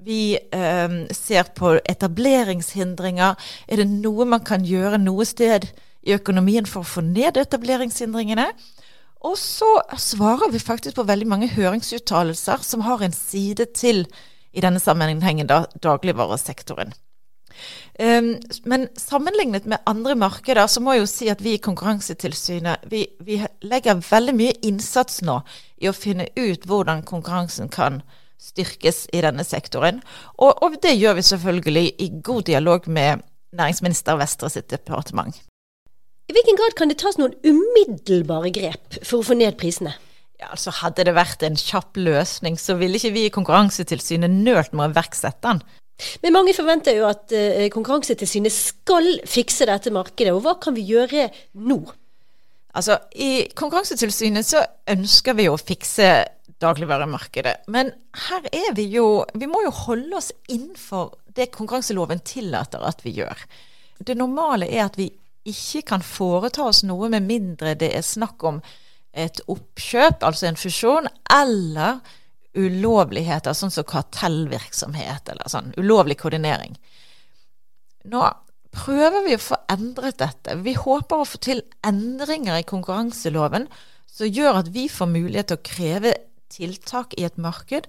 Vi 0.03 0.35
eh, 0.35 0.95
ser 1.15 1.51
på 1.55 1.77
etableringshindringer. 1.79 3.35
Er 3.67 3.79
det 3.79 3.87
noe 3.87 4.27
man 4.27 4.43
kan 4.43 4.65
gjøre 4.67 4.99
noe 4.99 5.25
sted 5.27 5.69
i 6.03 6.15
økonomien 6.15 6.67
for 6.67 6.83
å 6.83 6.91
få 6.95 7.05
ned 7.05 7.39
etableringshindringene? 7.39 8.49
Og 9.23 9.37
så 9.39 9.69
svarer 9.95 10.51
vi 10.51 10.59
faktisk 10.59 10.97
på 10.97 11.07
veldig 11.07 11.29
mange 11.31 11.47
høringsuttalelser 11.53 12.65
som 12.67 12.83
har 12.83 13.03
en 13.03 13.15
side 13.15 13.69
til 13.77 14.03
i 14.51 14.61
denne 14.63 14.81
sammenhengen 14.83 15.47
da, 15.47 15.63
dagligvaresektoren. 15.79 16.91
Um, 17.99 18.39
men 18.65 18.87
sammenlignet 18.97 19.67
med 19.69 19.77
andre 19.85 20.15
markeder, 20.17 20.65
så 20.67 20.81
må 20.81 20.95
jeg 20.95 21.03
jo 21.03 21.09
si 21.11 21.27
at 21.29 21.43
vi 21.45 21.53
i 21.53 21.61
Konkurransetilsynet 21.61 22.87
vi, 22.89 23.03
vi, 23.21 23.37
legger 23.61 24.01
veldig 24.01 24.33
mye 24.33 24.55
innsats 24.65 25.21
nå 25.21 25.35
i 25.77 25.91
å 25.91 25.93
finne 25.93 26.25
ut 26.33 26.65
hvordan 26.65 27.03
konkurransen 27.05 27.69
kan 27.69 28.01
styrkes 28.41 29.05
i 29.13 29.21
denne 29.21 29.45
sektoren. 29.45 30.01
Og, 30.39 30.57
og 30.65 30.79
det 30.81 30.95
gjør 30.97 31.19
vi 31.19 31.27
selvfølgelig 31.29 31.85
i 32.01 32.09
god 32.25 32.47
dialog 32.49 32.89
med 32.89 33.21
næringsminister 33.53 34.17
Vestre 34.17 34.49
sitt 34.49 34.71
departement. 34.73 35.37
I 36.31 36.33
hvilken 36.33 36.57
grad 36.57 36.73
kan 36.79 36.89
det 36.89 36.97
tas 37.03 37.19
noen 37.19 37.35
umiddelbare 37.45 38.49
grep 38.55 38.97
for 39.03 39.19
å 39.19 39.27
få 39.27 39.37
ned 39.37 39.59
prisene? 39.59 39.93
Ja, 40.41 40.49
altså 40.55 40.73
Hadde 40.75 41.05
det 41.05 41.13
vært 41.15 41.43
en 41.45 41.59
kjapp 41.59 41.99
løsning, 41.99 42.57
så 42.57 42.73
ville 42.79 42.97
ikke 42.97 43.13
vi 43.13 43.27
i 43.27 43.33
Konkurransetilsynet 43.33 44.33
nølt 44.33 44.73
med 44.73 44.87
å 44.87 44.91
iverksette 44.95 45.45
den. 45.45 45.61
Men 46.23 46.35
mange 46.35 46.55
forventer 46.57 46.97
jo 46.97 47.07
at 47.09 47.33
uh, 47.33 47.65
Konkurransetilsynet 47.73 48.53
skal 48.53 49.17
fikse 49.29 49.67
dette 49.69 49.93
markedet. 49.93 50.33
Og 50.35 50.43
hva 50.45 50.57
kan 50.61 50.75
vi 50.77 50.85
gjøre 50.87 51.29
nå? 51.59 51.81
Altså, 52.73 52.97
I 53.15 53.49
Konkurransetilsynet 53.55 54.47
så 54.47 54.63
ønsker 54.89 55.37
vi 55.37 55.49
å 55.49 55.59
fikse 55.59 56.09
dagligvaremarkedet. 56.63 57.67
Men 57.73 57.91
her 58.29 58.47
er 58.53 58.71
vi 58.77 58.87
jo 58.93 59.25
Vi 59.33 59.49
må 59.49 59.63
jo 59.65 59.73
holde 59.83 60.17
oss 60.19 60.31
innenfor 60.47 61.13
det 61.33 61.49
konkurranseloven 61.53 62.21
tillater 62.25 62.83
at 62.85 63.01
vi 63.05 63.15
gjør. 63.17 63.39
Det 63.97 64.15
normale 64.17 64.67
er 64.69 64.85
at 64.85 64.97
vi 64.99 65.09
ikke 65.49 65.81
kan 65.93 66.03
foreta 66.05 66.67
oss 66.69 66.83
noe 66.87 67.09
med 67.11 67.25
mindre 67.25 67.73
det 67.79 67.89
er 67.97 68.05
snakk 68.05 68.43
om 68.47 68.61
et 69.13 69.41
oppkjøp, 69.49 70.23
altså 70.25 70.47
en 70.49 70.57
fusjon, 70.57 71.09
eller 71.33 71.99
ulovligheter, 72.53 73.55
sånn 73.57 73.73
som 73.73 73.85
kartellvirksomhet 73.89 75.31
eller 75.33 75.49
sånn 75.49 75.71
ulovlig 75.79 76.19
koordinering. 76.21 76.75
Nå 78.11 78.23
prøver 78.73 79.25
vi 79.27 79.37
å 79.37 79.41
få 79.41 79.57
endret 79.71 80.19
dette. 80.21 80.57
Vi 80.65 80.75
håper 80.77 81.21
å 81.21 81.27
få 81.27 81.39
til 81.41 81.63
endringer 81.85 82.59
i 82.59 82.67
konkurranseloven 82.67 83.67
som 84.13 84.29
gjør 84.29 84.61
at 84.61 84.73
vi 84.73 84.87
får 84.91 85.09
mulighet 85.09 85.51
til 85.51 85.59
å 85.59 85.65
kreve 85.65 86.15
tiltak 86.53 87.15
i 87.17 87.25
et 87.25 87.39
marked 87.41 87.87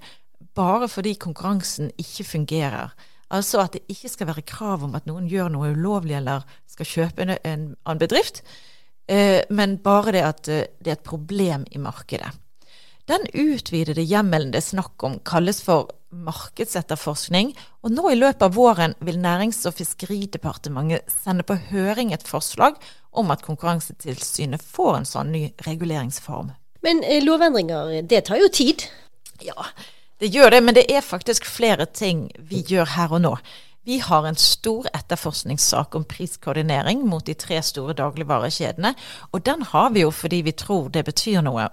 bare 0.57 0.89
fordi 0.89 1.17
konkurransen 1.21 1.91
ikke 2.01 2.27
fungerer. 2.29 2.95
Altså 3.35 3.65
at 3.65 3.75
det 3.75 3.85
ikke 3.91 4.13
skal 4.13 4.31
være 4.31 4.47
krav 4.47 4.85
om 4.87 4.95
at 4.97 5.09
noen 5.09 5.27
gjør 5.31 5.51
noe 5.53 5.73
ulovlig 5.75 6.17
eller 6.21 6.45
skal 6.71 6.89
kjøpe 6.89 7.27
en, 7.27 7.65
en 7.75 8.01
bedrift, 8.01 8.43
eh, 9.09 9.43
men 9.51 9.79
bare 9.83 10.15
det 10.15 10.25
at 10.25 10.51
eh, 10.53 10.67
det 10.79 10.93
er 10.93 10.99
et 10.99 11.07
problem 11.07 11.67
i 11.73 11.81
markedet. 11.83 12.31
Den 13.05 13.27
utvidede 13.35 14.01
hjemmelen 14.01 14.53
det 14.55 14.63
er 14.63 14.71
snakk 14.71 15.03
om, 15.05 15.19
kalles 15.29 15.59
for 15.65 15.91
markedsetterforskning, 16.15 17.51
og 17.85 17.93
nå 17.93 18.13
i 18.13 18.17
løpet 18.17 18.47
av 18.47 18.55
våren 18.57 18.95
vil 19.05 19.19
Nærings- 19.21 19.65
og 19.69 19.77
fiskeridepartementet 19.77 21.13
sende 21.13 21.45
på 21.45 21.59
høring 21.69 22.15
et 22.15 22.25
forslag 22.25 22.79
om 23.13 23.35
at 23.35 23.45
Konkurransetilsynet 23.45 24.65
får 24.65 24.97
en 24.97 25.11
sånn 25.11 25.35
ny 25.35 25.43
reguleringsform. 25.67 26.55
Men 26.85 27.05
eh, 27.05 27.21
lovendringer, 27.25 28.01
det 28.09 28.25
tar 28.31 28.41
jo 28.41 28.49
tid? 28.49 28.87
Ja, 29.45 29.69
det 30.23 30.33
gjør 30.33 30.57
det, 30.57 30.65
men 30.65 30.79
det 30.79 30.89
er 30.89 31.05
faktisk 31.05 31.45
flere 31.45 31.85
ting 31.85 32.31
vi 32.39 32.65
gjør 32.65 32.89
her 32.97 33.13
og 33.13 33.25
nå. 33.27 33.37
Vi 33.85 33.99
har 34.01 34.25
en 34.25 34.41
stor 34.41 34.89
etterforskningssak 34.97 35.93
om 35.93 36.09
priskoordinering 36.09 37.05
mot 37.05 37.27
de 37.27 37.37
tre 37.37 37.61
store 37.61 37.93
dagligvarekjedene, 38.01 38.95
og 39.29 39.45
den 39.45 39.69
har 39.75 39.93
vi 39.93 40.07
jo 40.07 40.13
fordi 40.15 40.41
vi 40.47 40.57
tror 40.57 40.89
det 40.89 41.05
betyr 41.05 41.45
noe 41.45 41.69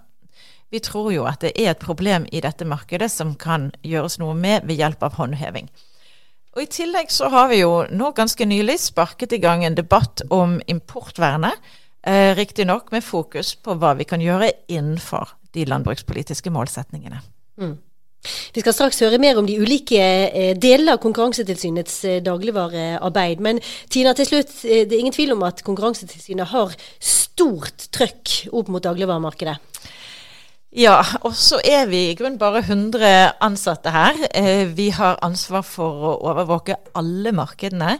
vi 0.71 0.79
tror 0.79 1.11
jo 1.13 1.25
at 1.27 1.43
det 1.43 1.51
er 1.59 1.73
et 1.73 1.83
problem 1.83 2.25
i 2.31 2.41
dette 2.43 2.65
markedet 2.67 3.11
som 3.11 3.35
kan 3.35 3.69
gjøres 3.83 4.17
noe 4.21 4.35
med 4.37 4.67
ved 4.67 4.79
hjelp 4.79 5.03
av 5.03 5.17
håndheving. 5.19 5.67
Og 6.55 6.63
I 6.65 6.71
tillegg 6.71 7.11
så 7.11 7.29
har 7.31 7.51
vi 7.51 7.61
jo 7.61 7.85
nå 7.91 8.11
ganske 8.15 8.45
nylig 8.47 8.77
sparket 8.83 9.35
i 9.35 9.39
gang 9.43 9.63
en 9.63 9.77
debatt 9.77 10.23
om 10.31 10.57
importvernet. 10.67 11.55
Eh, 12.03 12.33
Riktignok 12.35 12.91
med 12.91 13.05
fokus 13.05 13.53
på 13.55 13.77
hva 13.79 13.93
vi 13.99 14.07
kan 14.09 14.23
gjøre 14.23 14.49
innenfor 14.67 15.37
de 15.55 15.67
landbrukspolitiske 15.67 16.51
målsetningene. 16.51 17.21
Mm. 17.61 17.77
Vi 18.53 18.61
skal 18.61 18.75
straks 18.75 18.99
høre 19.01 19.17
mer 19.21 19.39
om 19.39 19.47
de 19.47 19.57
ulike 19.57 20.01
eh, 20.01 20.51
delene 20.59 20.95
av 20.95 21.01
Konkurransetilsynets 21.01 21.95
eh, 22.05 22.19
dagligvarearbeid. 22.25 23.41
Men 23.41 23.61
Tina, 23.89 24.13
til 24.17 24.29
slutt, 24.29 24.53
eh, 24.65 24.83
det 24.85 24.97
er 24.97 25.01
ingen 25.01 25.15
tvil 25.15 25.33
om 25.35 25.41
at 25.47 25.63
Konkurransetilsynet 25.65 26.51
har 26.51 26.75
stort 26.99 27.89
trøkk 27.95 28.51
opp 28.51 28.69
mot 28.69 28.83
dagligvaremarkedet. 28.85 29.57
Ja, 30.71 31.01
og 31.27 31.33
så 31.35 31.57
er 31.67 31.89
vi 31.91 32.05
i 32.07 32.15
grunnen 32.15 32.39
bare 32.39 32.61
100 32.63 33.33
ansatte 33.43 33.91
her. 33.91 34.15
Eh, 34.31 34.69
vi 34.71 34.87
har 34.95 35.19
ansvar 35.25 35.65
for 35.67 36.05
å 36.07 36.13
overvåke 36.31 36.77
alle 36.95 37.33
markedene. 37.35 37.97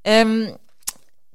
Um, 0.00 0.48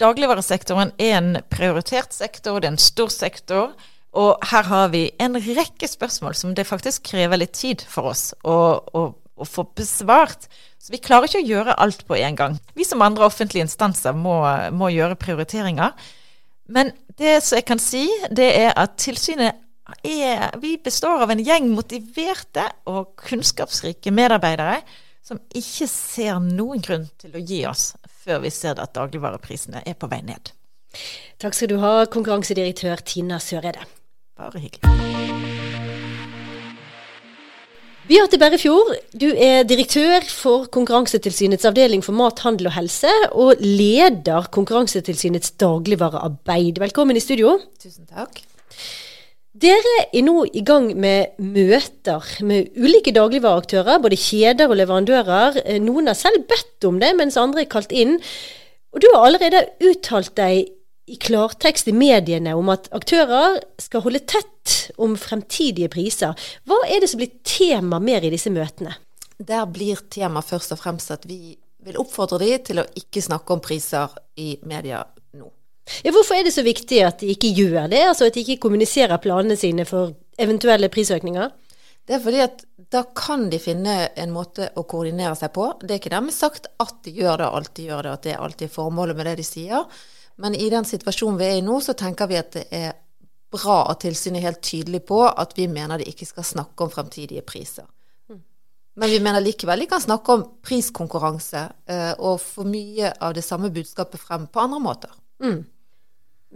dagligvaresektoren 0.02 0.96
er 0.98 1.20
en 1.20 1.38
prioritert 1.54 2.18
sektor, 2.18 2.58
det 2.58 2.72
er 2.72 2.74
en 2.74 2.82
stor 2.82 3.14
sektor. 3.14 3.76
Og 4.18 4.42
her 4.50 4.66
har 4.72 4.90
vi 4.96 5.06
en 5.22 5.38
rekke 5.38 5.86
spørsmål 5.88 6.34
som 6.36 6.58
det 6.58 6.66
faktisk 6.66 7.06
krever 7.14 7.44
litt 7.44 7.54
tid 7.62 7.86
for 7.86 8.10
oss 8.16 8.32
å, 8.42 8.58
å, 8.82 9.06
å 9.14 9.48
få 9.48 9.70
besvart. 9.78 10.50
Så 10.82 10.96
vi 10.96 11.04
klarer 11.04 11.30
ikke 11.30 11.44
å 11.44 11.50
gjøre 11.52 11.78
alt 11.78 12.08
på 12.10 12.18
en 12.18 12.42
gang. 12.42 12.58
Vi 12.74 12.90
som 12.90 13.06
andre 13.06 13.30
offentlige 13.30 13.70
instanser 13.70 14.18
må, 14.18 14.42
må 14.74 14.90
gjøre 14.90 15.20
prioriteringer. 15.22 15.94
Men 16.74 16.90
det 17.22 17.44
som 17.46 17.62
jeg 17.62 17.70
kan 17.70 17.80
si, 17.80 18.08
det 18.34 18.50
er 18.66 18.74
at 18.74 18.98
tilsynet 18.98 19.62
er 20.04 20.58
Vi 20.62 20.76
består 20.84 21.24
av 21.24 21.32
en 21.34 21.44
gjeng 21.44 21.70
motiverte 21.74 22.68
og 22.92 23.14
kunnskapsrike 23.22 24.14
medarbeidere 24.16 24.82
som 25.26 25.40
ikke 25.54 25.88
ser 25.90 26.40
noen 26.44 26.82
grunn 26.84 27.08
til 27.22 27.38
å 27.38 27.44
gi 27.44 27.64
oss 27.70 27.92
før 28.22 28.44
vi 28.46 28.52
ser 28.54 28.82
at 28.82 28.94
dagligvareprisene 28.98 29.84
er 29.88 29.98
på 29.98 30.10
vei 30.12 30.22
ned. 30.26 30.54
Takk 31.42 31.58
skal 31.58 31.72
du 31.72 31.80
ha, 31.82 31.94
konkurransedirektør 32.12 33.02
Tina 33.08 33.40
Søreide. 33.42 33.88
Bare 34.38 34.62
hyggelig. 34.62 35.42
Beate 38.12 38.36
Berrefjord, 38.42 38.90
du 39.16 39.30
er 39.30 39.62
direktør 39.64 40.26
for 40.28 40.66
Konkurransetilsynets 40.74 41.68
avdeling 41.70 42.02
for 42.04 42.18
mat, 42.18 42.42
handel 42.44 42.68
og 42.68 42.74
helse, 42.76 43.12
og 43.32 43.62
leder 43.64 44.50
Konkurransetilsynets 44.52 45.54
dagligvarearbeid. 45.62 46.82
Velkommen 46.82 47.16
i 47.16 47.24
studio. 47.24 47.54
Tusen 47.80 48.10
takk. 48.10 48.42
Dere 49.62 49.98
er 50.10 50.24
nå 50.26 50.42
i 50.58 50.64
gang 50.66 50.88
med 50.98 51.36
møter 51.38 52.26
med 52.48 52.72
ulike 52.82 53.12
dagligvareaktører, 53.14 54.00
både 54.02 54.18
kjeder 54.18 54.72
og 54.72 54.80
leverandører. 54.80 55.60
Noen 55.84 56.10
har 56.10 56.18
selv 56.18 56.48
bedt 56.50 56.88
om 56.90 56.98
det, 57.02 57.12
mens 57.20 57.38
andre 57.38 57.62
er 57.62 57.70
kalt 57.70 57.94
inn. 57.94 58.16
Og 58.90 59.04
du 59.04 59.08
har 59.14 59.28
allerede 59.28 59.68
uttalt 59.86 60.34
deg 60.40 60.72
i 61.12 61.20
klartekst 61.22 61.92
i 61.92 61.94
mediene 61.94 62.56
om 62.58 62.72
at 62.74 62.90
aktører 62.96 63.60
skal 63.82 64.02
holde 64.08 64.24
tett 64.26 64.76
om 65.02 65.14
fremtidige 65.20 65.92
priser. 65.94 66.34
Hva 66.66 66.82
er 66.88 67.04
det 67.04 67.12
som 67.12 67.22
blir 67.22 67.34
tema 67.46 68.02
mer 68.02 68.26
i 68.26 68.34
disse 68.34 68.50
møtene? 68.54 68.96
Der 69.38 69.70
blir 69.70 70.02
tema 70.10 70.42
først 70.46 70.74
og 70.74 70.82
fremst 70.82 71.14
at 71.14 71.30
vi 71.30 71.54
vil 71.86 72.02
oppfordre 72.02 72.42
de 72.42 72.58
til 72.66 72.82
å 72.82 72.90
ikke 72.98 73.22
snakke 73.26 73.54
om 73.54 73.62
priser 73.62 74.10
i 74.42 74.56
media 74.66 75.04
nå. 75.38 75.50
Ja, 76.06 76.12
hvorfor 76.14 76.38
er 76.38 76.46
det 76.46 76.54
så 76.56 76.64
viktig 76.66 77.02
at 77.04 77.24
de 77.24 77.32
ikke 77.34 77.52
gjør 77.58 77.90
det? 77.92 78.04
Altså 78.12 78.30
at 78.30 78.38
de 78.38 78.44
ikke 78.46 78.62
kommuniserer 78.68 79.22
planene 79.22 79.58
sine 79.60 79.86
for 79.90 80.14
eventuelle 80.40 80.90
prisøkninger? 80.94 81.50
Det 82.08 82.18
er 82.18 82.24
fordi 82.24 82.42
at 82.44 82.64
da 82.92 83.04
kan 83.16 83.48
de 83.52 83.60
finne 83.62 83.96
en 84.20 84.34
måte 84.34 84.68
å 84.76 84.84
koordinere 84.90 85.36
seg 85.40 85.54
på. 85.56 85.68
Det 85.82 85.94
er 85.94 86.02
ikke 86.02 86.14
dermed 86.14 86.36
sagt 86.36 86.68
at 86.82 86.98
de 87.06 87.14
gjør 87.22 87.40
det, 87.42 87.52
alltid 87.60 87.92
gjør 87.92 88.08
det, 88.08 88.16
at 88.16 88.26
det 88.26 88.34
er 88.34 88.44
alltid 88.46 88.74
formålet 88.74 89.18
med 89.18 89.30
det 89.30 89.38
de 89.40 89.46
sier. 89.48 89.86
Men 90.42 90.58
i 90.58 90.68
den 90.74 90.88
situasjonen 90.88 91.40
vi 91.40 91.48
er 91.48 91.60
i 91.60 91.64
nå, 91.66 91.78
så 91.84 91.96
tenker 91.98 92.30
vi 92.30 92.40
at 92.40 92.52
det 92.58 92.66
er 92.76 92.92
bra 93.52 93.84
at 93.92 94.02
tilsynet 94.04 94.42
er 94.42 94.50
helt 94.50 94.62
tydelig 94.64 95.04
på 95.08 95.24
at 95.28 95.56
vi 95.58 95.68
mener 95.72 96.02
de 96.02 96.08
ikke 96.10 96.28
skal 96.28 96.48
snakke 96.48 96.86
om 96.86 96.92
fremtidige 96.92 97.44
priser. 97.48 97.88
Men 99.00 99.08
vi 99.08 99.22
mener 99.24 99.44
likevel 99.44 99.86
de 99.86 99.88
kan 99.88 100.04
snakke 100.04 100.34
om 100.36 100.44
priskonkurranse 100.68 101.62
eh, 101.88 102.12
og 102.20 102.42
få 102.44 102.66
mye 102.68 103.14
av 103.24 103.36
det 103.38 103.44
samme 103.46 103.72
budskapet 103.72 104.20
frem 104.20 104.50
på 104.52 104.66
andre 104.66 104.82
måter. 104.84 105.14
Mm. 105.42 105.60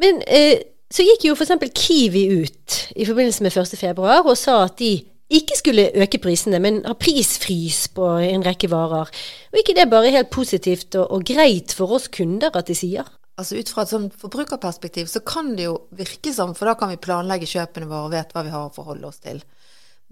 Men 0.01 0.21
eh, 0.27 0.61
så 0.91 1.05
gikk 1.05 1.27
jo 1.27 1.35
f.eks. 1.35 1.53
Kiwi 1.75 2.23
ut 2.43 2.77
i 2.95 3.07
forbindelse 3.07 3.45
med 3.45 3.57
1.2 3.57 4.05
og 4.05 4.37
sa 4.39 4.61
at 4.67 4.77
de 4.79 4.93
ikke 5.35 5.57
skulle 5.57 5.89
øke 5.97 6.19
prisene, 6.21 6.59
men 6.61 6.83
ha 6.85 6.93
prisfrys 6.93 7.87
på 7.95 8.05
en 8.21 8.45
rekke 8.45 8.69
varer. 8.69 9.09
Og 9.51 9.59
ikke 9.59 9.73
det 9.77 9.89
bare 9.89 10.13
helt 10.13 10.29
positivt 10.33 10.95
og, 10.99 11.09
og 11.09 11.25
greit 11.25 11.73
for 11.73 11.97
oss 11.97 12.05
kunder 12.13 12.53
at 12.53 12.69
de 12.69 12.77
sier? 12.77 13.07
altså 13.35 13.59
Ut 13.59 13.71
fra 13.71 13.83
et 13.83 13.91
sånn 13.91 14.09
forbrukerperspektiv 14.15 15.09
så 15.11 15.21
kan 15.25 15.53
det 15.57 15.67
jo 15.67 15.77
virke 15.95 16.33
som, 16.33 16.53
for 16.55 16.69
da 16.69 16.75
kan 16.79 16.91
vi 16.93 17.01
planlegge 17.01 17.49
kjøpene 17.51 17.89
våre 17.89 18.07
og 18.07 18.13
vet 18.15 18.35
hva 18.35 18.43
vi 18.45 18.53
har 18.53 18.67
å 18.67 18.75
forholde 18.75 19.09
oss 19.09 19.21
til. 19.23 19.41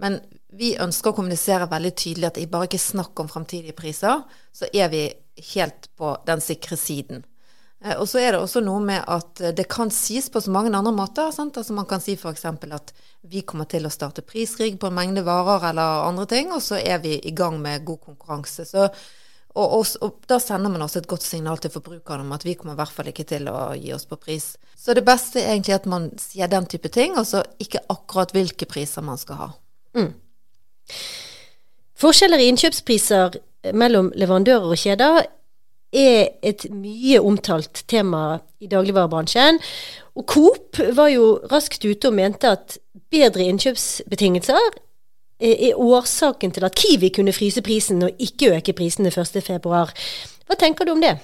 Men 0.02 0.18
vi 0.58 0.74
ønsker 0.82 1.12
å 1.12 1.18
kommunisere 1.18 1.70
veldig 1.70 1.94
tydelig 1.96 2.30
at 2.30 2.40
det 2.40 2.50
bare 2.52 2.68
ikke 2.68 2.82
er 2.82 2.88
snakk 2.88 3.22
om 3.22 3.30
fremtidige 3.30 3.78
priser, 3.78 4.24
så 4.52 4.70
er 4.74 4.90
vi 4.92 5.06
helt 5.54 5.88
på 6.00 6.16
den 6.28 6.42
sikre 6.44 6.78
siden. 6.80 7.24
Eh, 7.84 7.98
og 7.98 8.08
så 8.10 8.22
er 8.24 8.34
det 8.34 8.42
også 8.42 8.64
noe 8.64 8.82
med 8.84 9.04
at 9.12 9.44
det 9.58 9.68
kan 9.72 9.92
sies 9.94 10.30
på 10.32 10.42
så 10.42 10.54
mange 10.54 10.74
andre 10.74 10.94
måter. 10.96 11.32
Sant? 11.36 11.58
Altså 11.60 11.76
Man 11.76 11.90
kan 11.90 12.04
si 12.04 12.16
f.eks. 12.16 12.46
at 12.46 12.94
vi 13.28 13.44
kommer 13.48 13.70
til 13.70 13.86
å 13.86 13.94
starte 13.94 14.26
prisrigg 14.26 14.80
på 14.80 14.90
en 14.90 14.98
mengde 14.98 15.26
varer 15.28 15.70
eller 15.72 16.08
andre 16.08 16.30
ting, 16.30 16.52
og 16.52 16.64
så 16.64 16.80
er 16.80 17.04
vi 17.04 17.18
i 17.20 17.36
gang 17.36 17.60
med 17.62 17.86
god 17.88 18.02
konkurranse. 18.08 18.66
Så 18.68 18.90
og, 19.54 19.74
og, 19.78 19.86
og, 20.02 20.16
da 20.26 20.40
sender 20.42 20.72
man 20.74 20.82
også 20.82 21.04
et 21.04 21.10
godt 21.10 21.26
signal 21.26 21.60
til 21.62 21.70
forbrukerne 21.74 22.26
om 22.26 22.32
at 22.34 22.46
vi 22.46 22.56
kommer 22.58 22.74
i 22.74 22.80
hvert 22.80 22.94
fall 22.94 23.10
ikke 23.12 23.26
til 23.30 23.46
å 23.52 23.76
gi 23.78 23.92
oss 23.94 24.08
på 24.10 24.18
pris. 24.18 24.56
Så 24.74 24.96
det 24.98 25.06
beste 25.06 25.44
er 25.44 25.54
egentlig 25.54 25.76
at 25.76 25.86
man 25.90 26.08
sier 26.22 26.50
den 26.50 26.66
type 26.70 26.90
ting, 26.94 27.14
og 27.20 27.28
så 27.30 27.44
ikke 27.62 27.84
akkurat 27.94 28.34
hvilke 28.34 28.66
priser 28.70 29.06
man 29.06 29.22
skal 29.22 29.40
ha. 29.44 29.50
Mm. 29.94 30.10
Forskjeller 32.02 32.42
i 32.42 32.50
innkjøpspriser 32.50 33.38
mellom 33.78 34.10
leverandører 34.18 34.74
og 34.74 34.82
kjeder 34.82 35.22
er 35.94 36.34
et 36.42 36.66
mye 36.74 37.22
omtalt 37.22 37.84
tema 37.88 38.40
i 38.64 38.70
dagligvarebransjen. 38.72 39.60
Og 40.18 40.26
Coop 40.30 40.80
var 40.98 41.12
jo 41.14 41.38
raskt 41.52 41.86
ute 41.86 42.10
og 42.10 42.18
mente 42.18 42.52
at 42.54 42.78
bedre 43.14 43.46
innkjøpsbetingelser 43.50 44.74
er 45.44 45.80
årsaken 45.80 46.54
til 46.56 46.66
at 46.66 46.76
Kiwi 46.78 47.10
kunne 47.14 47.34
fryse 47.36 47.62
prisen 47.66 48.04
og 48.06 48.22
ikke 48.22 48.56
øke 48.58 48.76
prisene 48.78 49.12
1.2. 49.12 49.60
Hva 49.64 50.60
tenker 50.60 50.86
du 50.86 50.94
om 50.94 51.02
det? 51.04 51.18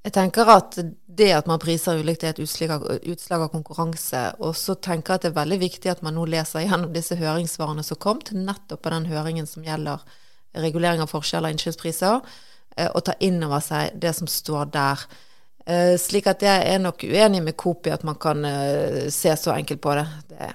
Jeg 0.00 0.14
tenker 0.16 0.48
at 0.48 0.78
det 1.20 1.28
at 1.36 1.48
man 1.50 1.60
priser 1.60 1.98
ulikt 2.00 2.24
er 2.24 2.32
et 2.32 2.40
utslag 2.40 3.42
av, 3.42 3.48
konkurranse. 3.52 4.22
Og 4.40 4.54
så 4.56 4.74
tenker 4.74 5.12
jeg 5.12 5.20
at 5.20 5.26
det 5.26 5.30
er 5.32 5.40
veldig 5.42 5.58
viktig 5.60 5.92
at 5.92 6.02
man 6.06 6.16
nå 6.16 6.24
leser 6.32 6.64
gjennom 6.64 6.94
disse 6.94 7.18
høringssvarene 7.20 7.84
som 7.84 8.00
kom 8.00 8.22
til 8.24 8.40
nettopp 8.40 8.80
på 8.86 8.94
den 8.94 9.10
høringen 9.10 9.48
som 9.48 9.66
gjelder 9.66 10.00
regulering 10.56 11.02
av 11.04 11.12
forskjeller 11.12 11.52
i 11.52 11.54
innkjøpspriser, 11.54 12.16
eh, 12.16 12.49
og 12.94 13.02
ta 13.04 13.16
inn 13.20 13.42
over 13.44 13.62
seg 13.64 13.96
det 14.00 14.14
som 14.16 14.28
står 14.30 14.70
der. 14.74 15.02
Eh, 15.66 15.94
slik 16.00 16.26
at 16.30 16.42
jeg 16.42 16.64
er 16.72 16.80
nok 16.82 17.04
uenig 17.04 17.42
med 17.44 17.56
Coop 17.60 17.86
i 17.86 17.94
at 17.94 18.04
man 18.06 18.18
kan 18.20 18.44
eh, 18.44 19.08
se 19.12 19.34
så 19.36 19.54
enkelt 19.54 19.80
på 19.80 19.94
det. 19.98 20.06
det. 20.30 20.50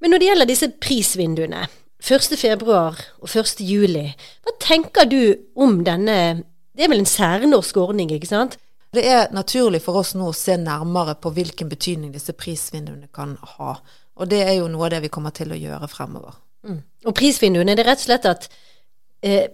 Men 0.00 0.14
når 0.14 0.22
det 0.22 0.28
gjelder 0.30 0.50
disse 0.50 0.70
prisvinduene, 0.82 1.66
1. 2.02 2.34
februar 2.38 2.98
og 3.22 3.28
1. 3.30 3.60
juli. 3.62 4.08
Hva 4.42 4.56
tenker 4.58 5.06
du 5.06 5.20
om 5.54 5.84
denne 5.86 6.42
Det 6.72 6.86
er 6.86 6.88
vel 6.88 7.02
en 7.02 7.06
særnorsk 7.06 7.76
ordning, 7.76 8.10
ikke 8.10 8.30
sant? 8.30 8.56
Det 8.96 9.04
er 9.04 9.26
naturlig 9.32 9.82
for 9.84 10.00
oss 10.00 10.14
nå 10.16 10.30
å 10.30 10.36
se 10.36 10.56
nærmere 10.56 11.14
på 11.20 11.30
hvilken 11.36 11.68
betydning 11.68 12.14
disse 12.14 12.32
prisvinduene 12.32 13.10
kan 13.12 13.34
ha. 13.56 13.74
Og 14.16 14.30
det 14.30 14.40
er 14.46 14.54
jo 14.56 14.70
noe 14.72 14.86
av 14.88 14.94
det 14.94 15.02
vi 15.04 15.10
kommer 15.12 15.34
til 15.36 15.52
å 15.52 15.58
gjøre 15.58 15.88
fremover. 15.92 16.38
Mm. 16.64 16.80
Og 17.04 17.14
prisvinduene, 17.16 17.76
det 17.76 17.84
er 17.84 17.90
rett 17.92 18.00
og 18.00 18.08
slett 18.08 18.28
at 18.30 18.48
eh, 18.48 18.56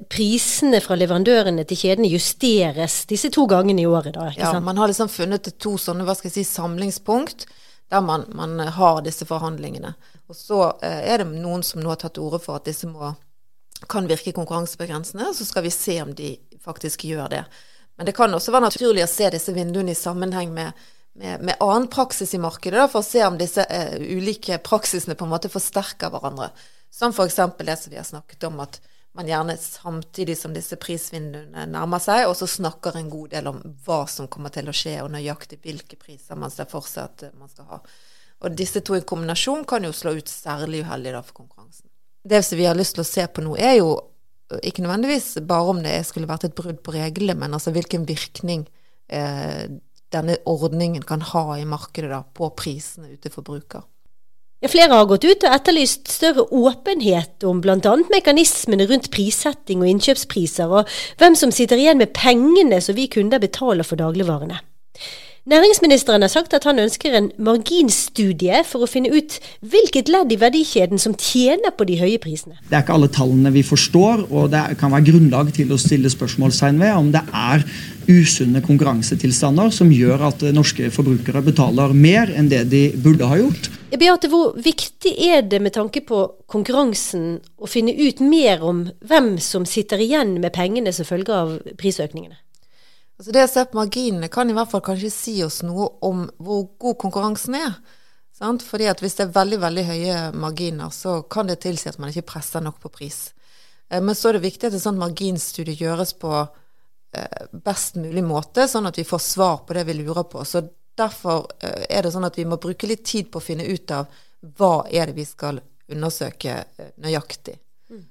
prisene 0.08 0.78
fra 0.80 0.96
leverandørene 0.96 1.64
til 1.68 1.76
kjedene 1.76 2.08
justeres 2.08 3.02
disse 3.10 3.28
to 3.34 3.44
gangene 3.50 3.82
i 3.82 3.88
året, 3.88 4.14
da? 4.16 4.30
ikke 4.32 4.40
ja, 4.40 4.52
sant? 4.54 4.64
man 4.64 4.80
har 4.80 4.88
liksom 4.88 5.10
funnet 5.12 5.50
to 5.60 5.74
sånne, 5.76 6.06
hva 6.08 6.14
skal 6.16 6.30
jeg 6.30 6.38
si, 6.38 6.52
samlingspunkt 6.56 7.44
der 7.88 8.00
man, 8.00 8.24
man 8.32 8.58
har 8.58 9.00
disse 9.04 9.26
forhandlingene. 9.28 9.94
Og 10.28 10.36
så 10.36 10.60
eh, 10.84 11.08
er 11.12 11.22
det 11.22 11.30
noen 11.32 11.64
som 11.64 11.80
nå 11.80 11.92
har 11.92 12.00
tatt 12.00 12.16
til 12.18 12.26
orde 12.28 12.40
for 12.42 12.58
at 12.58 12.68
disse 12.68 12.88
må, 12.88 13.14
kan 13.88 14.08
virke 14.10 14.34
konkurransebegrensende, 14.36 15.30
så 15.34 15.46
skal 15.48 15.64
vi 15.64 15.72
se 15.72 15.96
om 16.02 16.12
de 16.16 16.34
faktisk 16.64 17.06
gjør 17.08 17.32
det. 17.32 17.44
Men 17.96 18.06
det 18.06 18.14
kan 18.16 18.34
også 18.34 18.52
være 18.54 18.68
naturlig 18.68 19.04
å 19.06 19.10
se 19.10 19.30
disse 19.32 19.54
vinduene 19.56 19.94
i 19.94 19.98
sammenheng 19.98 20.52
med, 20.54 20.76
med, 21.18 21.44
med 21.44 21.64
annen 21.64 21.88
praksis 21.92 22.34
i 22.36 22.42
markedet, 22.42 22.76
da, 22.76 22.90
for 22.92 23.00
å 23.00 23.08
se 23.08 23.24
om 23.26 23.38
disse 23.40 23.64
eh, 23.64 23.96
ulike 24.16 24.60
praksisene 24.64 25.16
på 25.18 25.26
en 25.26 25.32
måte 25.32 25.52
forsterker 25.52 26.12
hverandre. 26.12 26.52
Som 26.92 27.16
f.eks. 27.16 27.40
det 27.64 27.80
som 27.80 27.92
vi 27.92 28.00
har 28.00 28.06
snakket 28.06 28.48
om, 28.48 28.60
at 28.64 28.80
man 29.16 29.28
gjerne 29.28 29.56
samtidig 29.58 30.36
som 30.38 30.52
disse 30.54 30.76
prisvinduene 30.80 31.64
nærmer 31.70 32.02
seg, 32.02 32.26
også 32.28 32.46
snakker 32.58 32.98
en 32.98 33.08
god 33.10 33.32
del 33.34 33.48
om 33.50 33.62
hva 33.86 34.02
som 34.10 34.28
kommer 34.30 34.52
til 34.54 34.68
å 34.68 34.74
skje, 34.76 34.98
og 35.02 35.10
nøyaktig 35.14 35.60
hvilke 35.64 35.98
priser 36.00 36.38
man 36.38 36.52
ser 36.54 36.68
for 36.70 36.86
seg 36.86 37.08
at 37.08 37.38
man 37.38 37.50
skal 37.50 37.70
ha. 37.72 37.80
Og 38.44 38.54
disse 38.54 38.82
to 38.86 38.94
i 38.94 39.02
kombinasjon 39.02 39.64
kan 39.66 39.86
jo 39.86 39.94
slå 39.96 40.14
ut 40.20 40.30
særlig 40.30 40.84
uheldig 40.86 41.16
da 41.16 41.24
for 41.26 41.40
konkurransen. 41.40 41.88
Det 42.28 42.42
som 42.44 42.60
vi 42.60 42.68
har 42.68 42.78
lyst 42.78 42.94
til 42.98 43.02
å 43.02 43.08
se 43.08 43.24
på 43.26 43.42
nå, 43.42 43.56
er 43.58 43.80
jo 43.80 43.96
ikke 44.64 44.84
nødvendigvis 44.84 45.34
bare 45.48 45.74
om 45.74 45.82
det 45.84 45.96
skulle 46.08 46.28
vært 46.28 46.48
et 46.48 46.56
brudd 46.56 46.80
på 46.84 46.94
reglene, 46.94 47.36
men 47.40 47.56
altså 47.56 47.72
hvilken 47.74 48.06
virkning 48.08 48.64
eh, 49.12 49.66
denne 50.14 50.38
ordningen 50.48 51.04
kan 51.04 51.24
ha 51.32 51.44
i 51.58 51.66
markedet 51.68 52.10
da, 52.12 52.22
på 52.22 52.48
prisene 52.56 53.12
ute 53.12 53.32
for 53.32 53.46
bruker. 53.46 53.84
Ja, 54.58 54.66
flere 54.66 54.90
har 54.90 55.06
gått 55.06 55.22
ut 55.22 55.44
og 55.46 55.52
etterlyst 55.54 56.08
større 56.10 56.42
åpenhet 56.50 57.44
om 57.46 57.60
bl.a. 57.62 57.92
mekanismene 58.10 58.88
rundt 58.90 59.06
prissetting 59.14 59.84
og 59.84 59.90
innkjøpspriser, 59.92 60.72
og 60.80 60.90
hvem 61.20 61.38
som 61.38 61.52
sitter 61.54 61.78
igjen 61.78 62.00
med 62.02 62.10
pengene 62.16 62.80
som 62.82 62.98
vi 62.98 63.06
kunder 63.12 63.38
betaler 63.38 63.86
for 63.86 64.00
dagligvarene. 64.00 64.58
Næringsministeren 65.48 66.20
har 66.20 66.28
sagt 66.28 66.52
at 66.52 66.66
han 66.68 66.76
ønsker 66.82 67.14
en 67.16 67.30
marginstudie 67.40 68.58
for 68.68 68.84
å 68.84 68.88
finne 68.90 69.08
ut 69.08 69.38
hvilket 69.64 70.10
ledd 70.12 70.34
i 70.34 70.36
verdikjeden 70.36 71.00
som 71.00 71.14
tjener 71.16 71.72
på 71.72 71.86
de 71.88 71.94
høye 71.96 72.18
prisene. 72.20 72.58
Det 72.68 72.76
er 72.76 72.82
ikke 72.84 72.96
alle 72.98 73.08
tallene 73.08 73.52
vi 73.54 73.62
forstår, 73.64 74.26
og 74.28 74.50
det 74.52 74.60
kan 74.76 74.92
være 74.92 75.06
grunnlag 75.06 75.48
til 75.56 75.72
å 75.72 75.78
stille 75.80 76.10
spørsmålstegn 76.12 76.82
ved 76.82 76.92
om 76.98 77.08
det 77.14 77.22
er 77.32 77.64
usunne 78.10 78.60
konkurransetilstander 78.66 79.72
som 79.72 79.92
gjør 79.92 80.26
at 80.28 80.44
norske 80.52 80.90
forbrukere 80.92 81.40
betaler 81.46 81.94
mer 81.96 82.28
enn 82.28 82.50
det 82.52 82.66
de 82.68 82.82
burde 83.00 83.30
ha 83.30 83.38
gjort. 83.40 83.70
Beate, 83.96 84.28
hvor 84.28 84.52
viktig 84.52 85.14
er 85.30 85.46
det 85.48 85.62
med 85.64 85.72
tanke 85.78 86.02
på 86.04 86.26
konkurransen 86.52 87.38
å 87.56 87.70
finne 87.72 87.96
ut 87.96 88.20
mer 88.20 88.60
om 88.60 88.84
hvem 89.00 89.38
som 89.40 89.64
sitter 89.64 90.04
igjen 90.04 90.36
med 90.42 90.52
pengene 90.52 90.92
som 90.92 91.08
følge 91.08 91.32
av 91.32 91.56
prisøkningene? 91.80 92.36
Altså 93.18 93.34
det 93.34 93.44
å 93.44 93.50
se 93.50 93.64
på 93.66 93.78
marginene 93.80 94.28
kan 94.30 94.50
i 94.50 94.54
hvert 94.54 94.70
fall 94.70 94.84
kanskje 94.86 95.10
si 95.10 95.34
oss 95.42 95.64
noe 95.66 95.88
om 96.06 96.22
hvor 96.38 96.68
god 96.78 96.98
konkurransen 97.02 97.56
er. 97.58 97.74
Sant? 98.38 98.62
Fordi 98.62 98.86
at 98.86 99.02
Hvis 99.02 99.18
det 99.18 99.26
er 99.26 99.34
veldig 99.34 99.58
veldig 99.64 99.84
høye 99.88 100.18
marginer, 100.38 100.94
så 100.94 101.22
kan 101.26 101.50
det 101.50 101.58
tilsi 101.64 101.90
at 101.90 101.98
man 101.98 102.12
ikke 102.12 102.28
presser 102.34 102.62
nok 102.62 102.78
på 102.84 102.92
pris. 102.94 103.32
Eh, 103.90 104.00
men 104.00 104.14
så 104.14 104.30
er 104.30 104.38
det 104.38 104.46
viktig 104.46 104.68
at 104.68 104.76
et 104.78 104.84
sånt 104.84 105.00
marginstudie 105.00 105.74
gjøres 105.74 106.14
på 106.14 106.30
eh, 106.38 107.46
best 107.52 107.98
mulig 107.98 108.22
måte, 108.22 108.68
sånn 108.70 108.86
at 108.86 108.98
vi 109.00 109.08
får 109.08 109.24
svar 109.24 109.64
på 109.66 109.74
det 109.74 109.88
vi 109.88 109.98
lurer 109.98 110.28
på. 110.30 110.44
Så 110.46 110.68
Derfor 110.98 111.46
eh, 111.62 111.84
er 111.94 112.02
det 112.02 112.10
sånn 112.10 112.26
at 112.26 112.38
vi 112.38 112.46
må 112.46 112.58
bruke 112.58 112.88
litt 112.90 113.04
tid 113.06 113.28
på 113.30 113.38
å 113.38 113.44
finne 113.44 113.66
ut 113.66 113.90
av 113.94 114.08
hva 114.58 114.86
er 114.90 115.10
det 115.10 115.18
vi 115.18 115.26
skal 115.26 115.60
undersøke 115.88 116.56
nøyaktig. 117.02 117.54
Mm. 117.90 118.02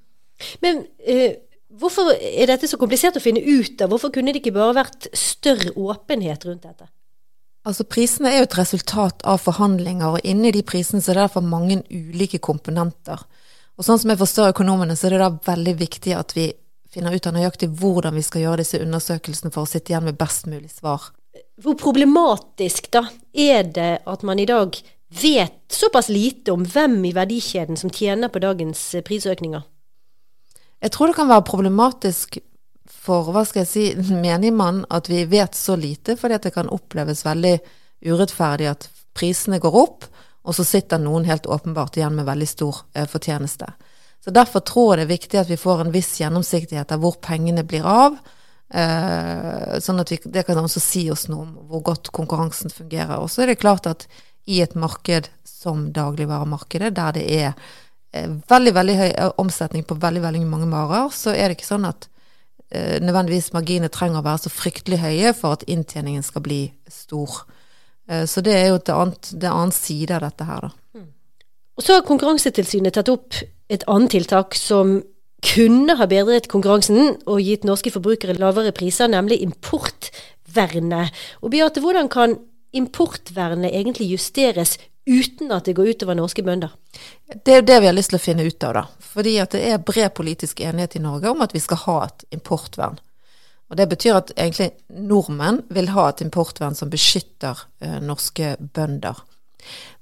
Men 0.64 0.80
eh, 1.00 1.47
Hvorfor 1.68 2.14
er 2.16 2.48
dette 2.48 2.68
så 2.70 2.80
komplisert 2.80 3.18
å 3.20 3.24
finne 3.24 3.42
ut 3.44 3.82
av? 3.84 3.92
Hvorfor 3.92 4.14
kunne 4.16 4.32
det 4.32 4.40
ikke 4.40 4.56
bare 4.56 4.78
vært 4.78 5.10
større 5.18 5.74
åpenhet 5.76 6.46
rundt 6.48 6.64
dette? 6.64 6.88
Altså 7.68 7.84
Prisene 7.84 8.32
er 8.32 8.40
jo 8.40 8.48
et 8.48 8.56
resultat 8.56 9.26
av 9.28 9.42
forhandlinger, 9.44 10.16
og 10.16 10.24
inni 10.28 10.54
de 10.56 10.64
prisene 10.64 11.04
så 11.04 11.12
er 11.12 11.20
det 11.20 11.26
derfor 11.26 11.44
mange 11.44 11.82
ulike 11.92 12.40
komponenter. 12.40 13.26
Og 13.76 13.84
sånn 13.86 14.00
som 14.00 14.14
jeg 14.14 14.22
forstår 14.22 14.54
økonomene, 14.54 14.96
så 14.96 15.10
er 15.10 15.18
det 15.18 15.26
da 15.26 15.32
veldig 15.52 15.76
viktig 15.82 16.16
at 16.16 16.32
vi 16.38 16.48
finner 16.94 17.14
ut 17.14 17.28
av 17.28 17.36
nøyaktig 17.36 17.70
hvordan 17.78 18.16
vi 18.16 18.24
skal 18.26 18.46
gjøre 18.46 18.64
disse 18.64 18.80
undersøkelsene 18.82 19.52
for 19.52 19.68
å 19.68 19.70
sitte 19.70 19.92
igjen 19.92 20.08
med 20.08 20.18
best 20.18 20.48
mulig 20.48 20.72
svar. 20.72 21.12
Hvor 21.62 21.76
problematisk 21.78 22.88
da 22.94 23.04
er 23.36 23.68
det 23.76 23.92
at 24.08 24.24
man 24.26 24.40
i 24.40 24.48
dag 24.48 24.78
vet 25.22 25.60
såpass 25.72 26.08
lite 26.10 26.56
om 26.56 26.64
hvem 26.66 27.02
i 27.06 27.14
verdikjeden 27.16 27.78
som 27.78 27.92
tjener 27.94 28.32
på 28.32 28.42
dagens 28.42 28.80
prisøkninger? 29.06 29.68
Jeg 30.84 30.94
tror 30.94 31.10
det 31.10 31.18
kan 31.18 31.32
være 31.32 31.48
problematisk 31.48 32.38
for 32.88 33.32
hva 33.34 33.44
skal 33.48 33.64
jeg 33.64 33.72
si, 33.72 33.86
menigmann 34.26 34.84
at 34.94 35.10
vi 35.10 35.24
vet 35.30 35.56
så 35.58 35.78
lite, 35.80 36.18
fordi 36.20 36.40
det 36.44 36.54
kan 36.56 36.72
oppleves 36.74 37.26
veldig 37.26 37.58
urettferdig 38.06 38.70
at 38.70 38.90
prisene 39.18 39.60
går 39.62 39.76
opp, 39.76 40.08
og 40.48 40.56
så 40.56 40.64
sitter 40.64 41.02
noen 41.02 41.26
helt 41.28 41.48
åpenbart 41.50 41.98
igjen 41.98 42.16
med 42.16 42.28
veldig 42.28 42.48
stor 42.48 42.84
eh, 42.94 43.08
fortjeneste. 43.10 43.68
Så 44.24 44.32
Derfor 44.32 44.64
tror 44.66 44.94
jeg 44.94 45.00
det 45.00 45.06
er 45.06 45.16
viktig 45.16 45.40
at 45.40 45.50
vi 45.52 45.60
får 45.60 45.82
en 45.84 45.94
viss 45.94 46.10
gjennomsiktighet 46.20 46.92
av 46.92 47.02
hvor 47.04 47.18
pengene 47.24 47.64
blir 47.68 47.86
av. 47.88 48.18
Eh, 48.68 49.78
sånn 49.84 50.02
at 50.04 50.12
vi, 50.12 50.20
det 50.26 50.44
kan 50.48 50.60
også 50.60 50.82
si 50.84 51.06
oss 51.12 51.28
noe 51.32 51.46
om 51.46 51.52
hvor 51.70 51.84
godt 51.92 52.12
konkurransen 52.16 52.74
fungerer. 52.74 53.20
Og 53.22 53.32
så 53.32 53.44
er 53.44 53.54
det 53.54 53.62
klart 53.62 53.88
at 53.90 54.08
i 54.48 54.62
et 54.64 54.76
marked 54.80 55.30
som 55.48 55.90
dagligvaremarkedet, 55.96 56.94
der 56.96 57.16
det 57.16 57.26
er 57.28 57.70
veldig 58.14 58.74
veldig 58.76 58.96
høy 58.98 59.10
eh, 59.10 59.34
omsetning 59.42 59.84
på 59.88 59.98
veldig 60.00 60.24
veldig 60.24 60.46
mange 60.48 60.70
varer, 60.72 61.10
så 61.14 61.34
er 61.34 61.50
det 61.50 61.58
ikke 61.58 61.70
sånn 61.70 61.88
at 61.90 62.08
eh, 62.72 62.98
nødvendigvis 63.04 63.52
marginene 63.56 63.92
trenger 63.94 64.22
å 64.22 64.28
være 64.28 64.46
så 64.46 64.54
fryktelig 64.54 65.02
høye 65.04 65.34
for 65.38 65.58
at 65.58 65.68
inntjeningen 65.68 66.26
skal 66.26 66.46
bli 66.46 66.62
stor. 66.92 67.44
Eh, 68.10 68.26
så 68.30 68.44
det 68.46 68.56
er 68.56 68.72
jo 68.72 68.80
et 68.80 68.94
annet, 68.94 69.32
det 69.34 69.52
annen 69.52 69.76
side 69.76 70.16
av 70.16 70.26
dette 70.28 70.48
her, 70.48 70.70
da. 70.70 71.04
Og 71.78 71.86
så 71.86 71.94
har 71.94 72.08
Konkurransetilsynet 72.08 72.96
tatt 72.98 73.12
opp 73.12 73.38
et 73.70 73.84
annet 73.86 74.16
tiltak 74.16 74.56
som 74.58 74.98
kunne 75.46 75.94
ha 76.00 76.08
bedret 76.10 76.48
konkurransen 76.50 77.20
og 77.30 77.44
gitt 77.46 77.68
norske 77.68 77.92
forbrukere 77.94 78.34
lavere 78.40 78.74
priser, 78.74 79.12
nemlig 79.12 79.38
importvernet. 79.46 81.14
Og 81.46 81.54
Beate, 81.54 81.84
hvordan 81.84 82.10
kan 82.10 82.34
importvernet 82.74 83.76
egentlig 83.76 84.10
justeres 84.10 84.78
uten 85.08 85.52
at 85.56 85.66
det 85.66 85.76
går 85.78 85.94
utover 85.96 86.18
norske 86.20 86.44
bønder? 86.44 86.74
Det 87.32 87.54
er 87.54 87.62
jo 87.62 87.68
det 87.70 87.80
vi 87.82 87.90
har 87.90 87.96
lyst 87.96 88.12
til 88.14 88.20
å 88.20 88.24
finne 88.24 88.46
ut 88.48 88.64
av, 88.68 88.74
da. 88.78 88.84
Fordi 89.16 89.36
at 89.42 89.56
det 89.56 89.64
er 89.72 89.84
bred 89.84 90.14
politisk 90.18 90.62
enighet 90.62 91.00
i 91.00 91.04
Norge 91.04 91.32
om 91.32 91.44
at 91.46 91.56
vi 91.56 91.64
skal 91.64 91.82
ha 91.86 91.98
et 92.08 92.28
importvern. 92.38 93.00
Og 93.68 93.78
Det 93.78 93.88
betyr 93.92 94.16
at 94.16 94.32
egentlig 94.36 94.72
nordmenn 94.96 95.62
vil 95.76 95.90
ha 95.92 96.10
et 96.10 96.22
importvern 96.24 96.76
som 96.76 96.92
beskytter 96.92 97.66
eh, 97.84 97.98
norske 98.00 98.56
bønder. 98.60 99.20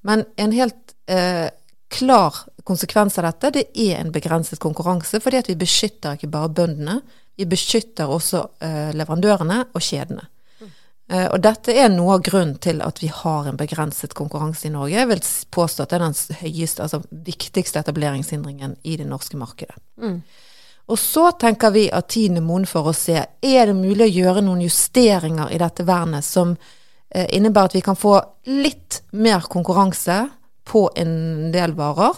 Men 0.06 0.26
en 0.38 0.54
helt 0.54 0.94
eh, 1.10 1.50
klar 1.90 2.44
konsekvens 2.66 3.18
av 3.18 3.30
dette, 3.30 3.52
det 3.58 3.66
er 3.74 4.00
en 4.00 4.14
begrenset 4.14 4.62
konkurranse. 4.62 5.22
Fordi 5.22 5.42
at 5.42 5.50
vi 5.50 5.58
beskytter 5.58 6.18
ikke 6.18 6.30
bare 6.34 6.54
bøndene, 6.54 7.00
vi 7.36 7.48
beskytter 7.50 8.12
også 8.12 8.46
eh, 8.64 8.94
leverandørene 8.96 9.64
og 9.74 9.84
kjedene. 9.84 10.30
Eh, 11.12 11.28
og 11.30 11.38
dette 11.46 11.74
er 11.74 11.92
noe 11.94 12.16
av 12.18 12.24
grunnen 12.26 12.56
til 12.62 12.82
at 12.82 13.00
vi 13.04 13.12
har 13.14 13.46
en 13.46 13.60
begrenset 13.60 14.16
konkurranse 14.18 14.66
i 14.66 14.74
Norge. 14.74 14.96
Jeg 14.98 15.10
vil 15.12 15.22
påstå 15.54 15.86
at 15.86 15.94
det 15.94 16.00
er 16.00 16.06
den 16.08 16.40
høyeste, 16.42 16.86
altså 16.86 17.02
viktigste 17.28 17.84
etableringshindringen 17.84 18.78
i 18.84 18.98
det 18.98 19.06
norske 19.10 19.38
markedet. 19.38 19.78
Mm. 20.02 20.24
Og 20.86 21.00
så 21.02 21.32
tenker 21.42 21.74
vi 21.74 21.88
at 21.94 22.10
tiden 22.14 22.38
er 22.42 22.46
moden 22.46 22.68
for 22.70 22.90
å 22.90 22.96
se 22.98 23.18
er 23.18 23.70
det 23.70 23.78
mulig 23.78 24.06
å 24.06 24.16
gjøre 24.16 24.46
noen 24.46 24.66
justeringer 24.66 25.54
i 25.54 25.62
dette 25.62 25.86
vernet 25.86 26.26
som 26.26 26.54
eh, 26.56 27.26
innebærer 27.38 27.72
at 27.72 27.78
vi 27.78 27.86
kan 27.86 27.98
få 27.98 28.18
litt 28.50 29.02
mer 29.14 29.46
konkurranse 29.50 30.24
på 30.66 30.88
en 30.98 31.52
del 31.54 31.74
varer, 31.78 32.18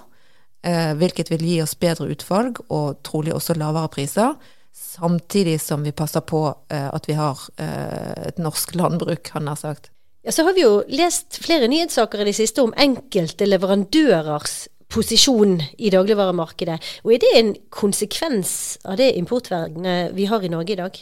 eh, 0.64 0.94
hvilket 1.00 1.32
vil 1.32 1.44
gi 1.44 1.62
oss 1.64 1.76
bedre 1.80 2.08
utvalg 2.12 2.60
og 2.68 3.02
trolig 3.08 3.36
også 3.36 3.56
lavere 3.60 3.92
priser 3.92 4.36
samtidig 4.78 5.58
som 5.62 5.84
vi 5.84 5.92
passer 5.92 6.22
på 6.22 6.44
uh, 6.48 6.88
at 6.94 7.10
vi 7.10 7.18
har 7.18 7.42
uh, 7.60 8.28
et 8.28 8.42
norsk 8.42 8.76
landbruk, 8.78 9.30
han 9.34 9.50
har 9.50 9.60
sagt. 9.60 9.92
Ja, 10.24 10.32
Så 10.32 10.44
har 10.44 10.54
vi 10.54 10.66
jo 10.66 10.82
lest 10.88 11.40
flere 11.44 11.68
nyhetssaker 11.72 12.22
i 12.22 12.30
det 12.30 12.38
siste 12.38 12.64
om 12.66 12.74
enkelte 12.78 13.48
leverandørers 13.48 14.68
posisjon 14.88 15.60
i 15.78 15.92
dagligvaremarkedet. 15.92 16.80
Og 17.04 17.14
er 17.14 17.22
det 17.24 17.32
en 17.36 17.54
konsekvens 17.70 18.52
av 18.88 18.98
det 19.00 19.14
importvernet 19.20 20.16
vi 20.16 20.28
har 20.32 20.44
i 20.44 20.52
Norge 20.52 20.74
i 20.74 20.80
dag? 20.80 21.00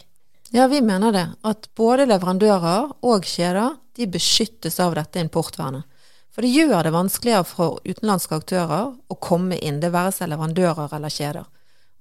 Ja, 0.53 0.67
vi 0.67 0.81
mener 0.81 1.11
det. 1.11 1.25
At 1.41 1.69
både 1.77 2.07
leverandører 2.09 2.93
og 3.05 3.25
kjeder 3.25 3.75
de 3.97 4.07
beskyttes 4.09 4.79
av 4.79 4.95
dette 4.97 5.21
importvernet. 5.21 5.85
For 6.35 6.43
det 6.43 6.51
gjør 6.51 6.83
det 6.83 6.91
vanskeligere 6.91 7.47
for 7.47 7.79
utenlandske 7.87 8.35
aktører 8.41 8.89
å 8.93 9.15
komme 9.23 9.55
inn, 9.55 9.79
det 9.79 9.93
være 9.93 10.11
seg 10.17 10.33
leverandører 10.33 10.91
eller 10.97 11.13
kjeder. 11.13 11.45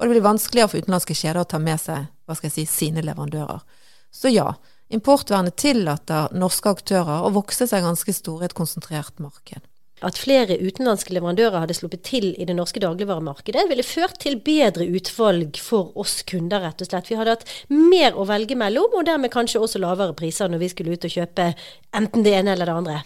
Og 0.05 0.11
det 0.11 0.19
blir 0.19 0.25
vanskeligere 0.27 0.69
for 0.69 0.85
utenlandske 0.85 1.15
kjeder 1.17 1.41
å 1.41 1.49
ta 1.49 1.57
med 1.57 1.81
seg 1.81 2.11
hva 2.29 2.35
skal 2.37 2.51
jeg 2.51 2.55
si, 2.59 2.65
sine 2.69 3.01
leverandører. 3.01 3.63
Så 4.13 4.29
ja, 4.29 4.51
importvernet 4.93 5.57
tillater 5.57 6.35
norske 6.37 6.75
aktører 6.77 7.25
å 7.25 7.31
vokse 7.33 7.65
seg 7.71 7.87
ganske 7.87 8.13
store 8.13 8.45
i 8.45 8.51
et 8.51 8.57
konsentrert 8.59 9.17
marked. 9.17 9.65
At 10.05 10.21
flere 10.21 10.59
utenlandske 10.61 11.15
leverandører 11.17 11.63
hadde 11.63 11.79
sluppet 11.79 12.05
til 12.05 12.27
i 12.37 12.45
det 12.45 12.53
norske 12.59 12.83
dagligvaremarkedet, 12.85 13.65
ville 13.71 13.87
ført 13.87 14.19
til 14.21 14.37
bedre 14.45 14.85
utvalg 14.93 15.57
for 15.57 15.97
oss 15.97 16.19
kunder, 16.29 16.61
rett 16.61 16.85
og 16.85 16.91
slett. 16.91 17.09
Vi 17.09 17.17
hadde 17.17 17.39
hatt 17.39 17.49
mer 17.73 18.13
å 18.13 18.29
velge 18.29 18.61
mellom, 18.61 18.93
og 18.93 19.09
dermed 19.09 19.33
kanskje 19.33 19.65
også 19.65 19.81
lavere 19.81 20.13
priser 20.19 20.53
når 20.53 20.67
vi 20.67 20.73
skulle 20.75 20.99
ut 20.99 21.09
og 21.09 21.17
kjøpe 21.17 21.49
enten 21.97 22.29
det 22.29 22.37
ene 22.43 22.53
eller 22.53 22.69
det 22.69 22.77
andre. 22.83 23.01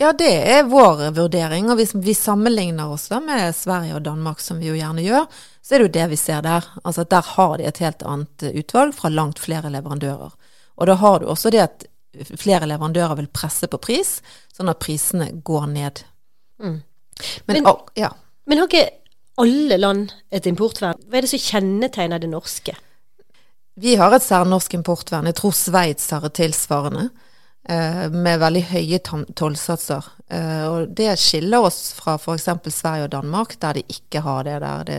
Ja, 0.00 0.12
det 0.16 0.32
er 0.48 0.68
vår 0.70 1.10
vurdering. 1.16 1.68
Og 1.70 1.78
hvis 1.78 1.94
vi 1.94 2.14
sammenligner 2.16 2.92
oss 2.94 3.08
da 3.12 3.20
med 3.22 3.52
Sverige 3.56 3.98
og 3.98 4.04
Danmark, 4.06 4.40
som 4.40 4.60
vi 4.62 4.70
jo 4.70 4.76
gjerne 4.78 5.04
gjør, 5.04 5.26
så 5.62 5.74
er 5.74 5.82
det 5.82 5.88
jo 5.88 5.96
det 5.98 6.06
vi 6.14 6.18
ser 6.20 6.44
der. 6.44 6.66
Altså 6.82 7.04
at 7.04 7.12
der 7.12 7.28
har 7.34 7.56
de 7.58 7.66
et 7.68 7.82
helt 7.84 8.02
annet 8.08 8.46
utvalg 8.50 8.96
fra 8.96 9.12
langt 9.12 9.42
flere 9.42 9.70
leverandører. 9.72 10.32
Og 10.80 10.88
da 10.88 10.96
har 10.98 11.20
du 11.20 11.28
også 11.30 11.52
det 11.52 11.62
at 11.62 11.84
flere 12.40 12.66
leverandører 12.68 13.18
vil 13.20 13.30
presse 13.32 13.68
på 13.70 13.80
pris, 13.80 14.18
sånn 14.52 14.72
at 14.72 14.80
prisene 14.82 15.30
går 15.44 15.68
ned. 15.72 16.02
Mm. 16.62 16.80
Men, 17.46 17.54
men, 17.54 17.68
og, 17.68 17.92
ja. 17.98 18.10
men 18.48 18.60
har 18.60 18.70
ikke 18.70 18.88
alle 19.42 19.78
land 19.78 20.12
et 20.32 20.48
importvern? 20.48 20.98
Hva 21.08 21.20
er 21.20 21.26
det 21.26 21.32
som 21.32 21.44
kjennetegner 21.44 22.20
det 22.22 22.30
norske? 22.32 22.74
Vi 23.80 23.94
har 23.96 24.12
et 24.12 24.24
særnorsk 24.24 24.74
importvern. 24.76 25.28
Jeg 25.30 25.38
tror 25.38 25.54
Sveits 25.56 26.10
har 26.12 26.24
et 26.28 26.36
tilsvarende. 26.36 27.08
Eh, 27.68 28.08
med 28.10 28.40
veldig 28.42 28.62
høye 28.72 28.98
tollsatser. 29.38 30.06
Eh, 30.34 30.64
og 30.66 30.96
det 30.98 31.12
skiller 31.22 31.62
oss 31.62 31.92
fra 31.94 32.16
f.eks. 32.18 32.48
Sverige 32.74 33.06
og 33.06 33.12
Danmark, 33.12 33.54
der 33.62 33.78
de 33.78 33.84
ikke 33.86 34.24
har 34.24 34.42
det 34.48 34.56
der. 34.64 34.82
Det, 34.88 34.98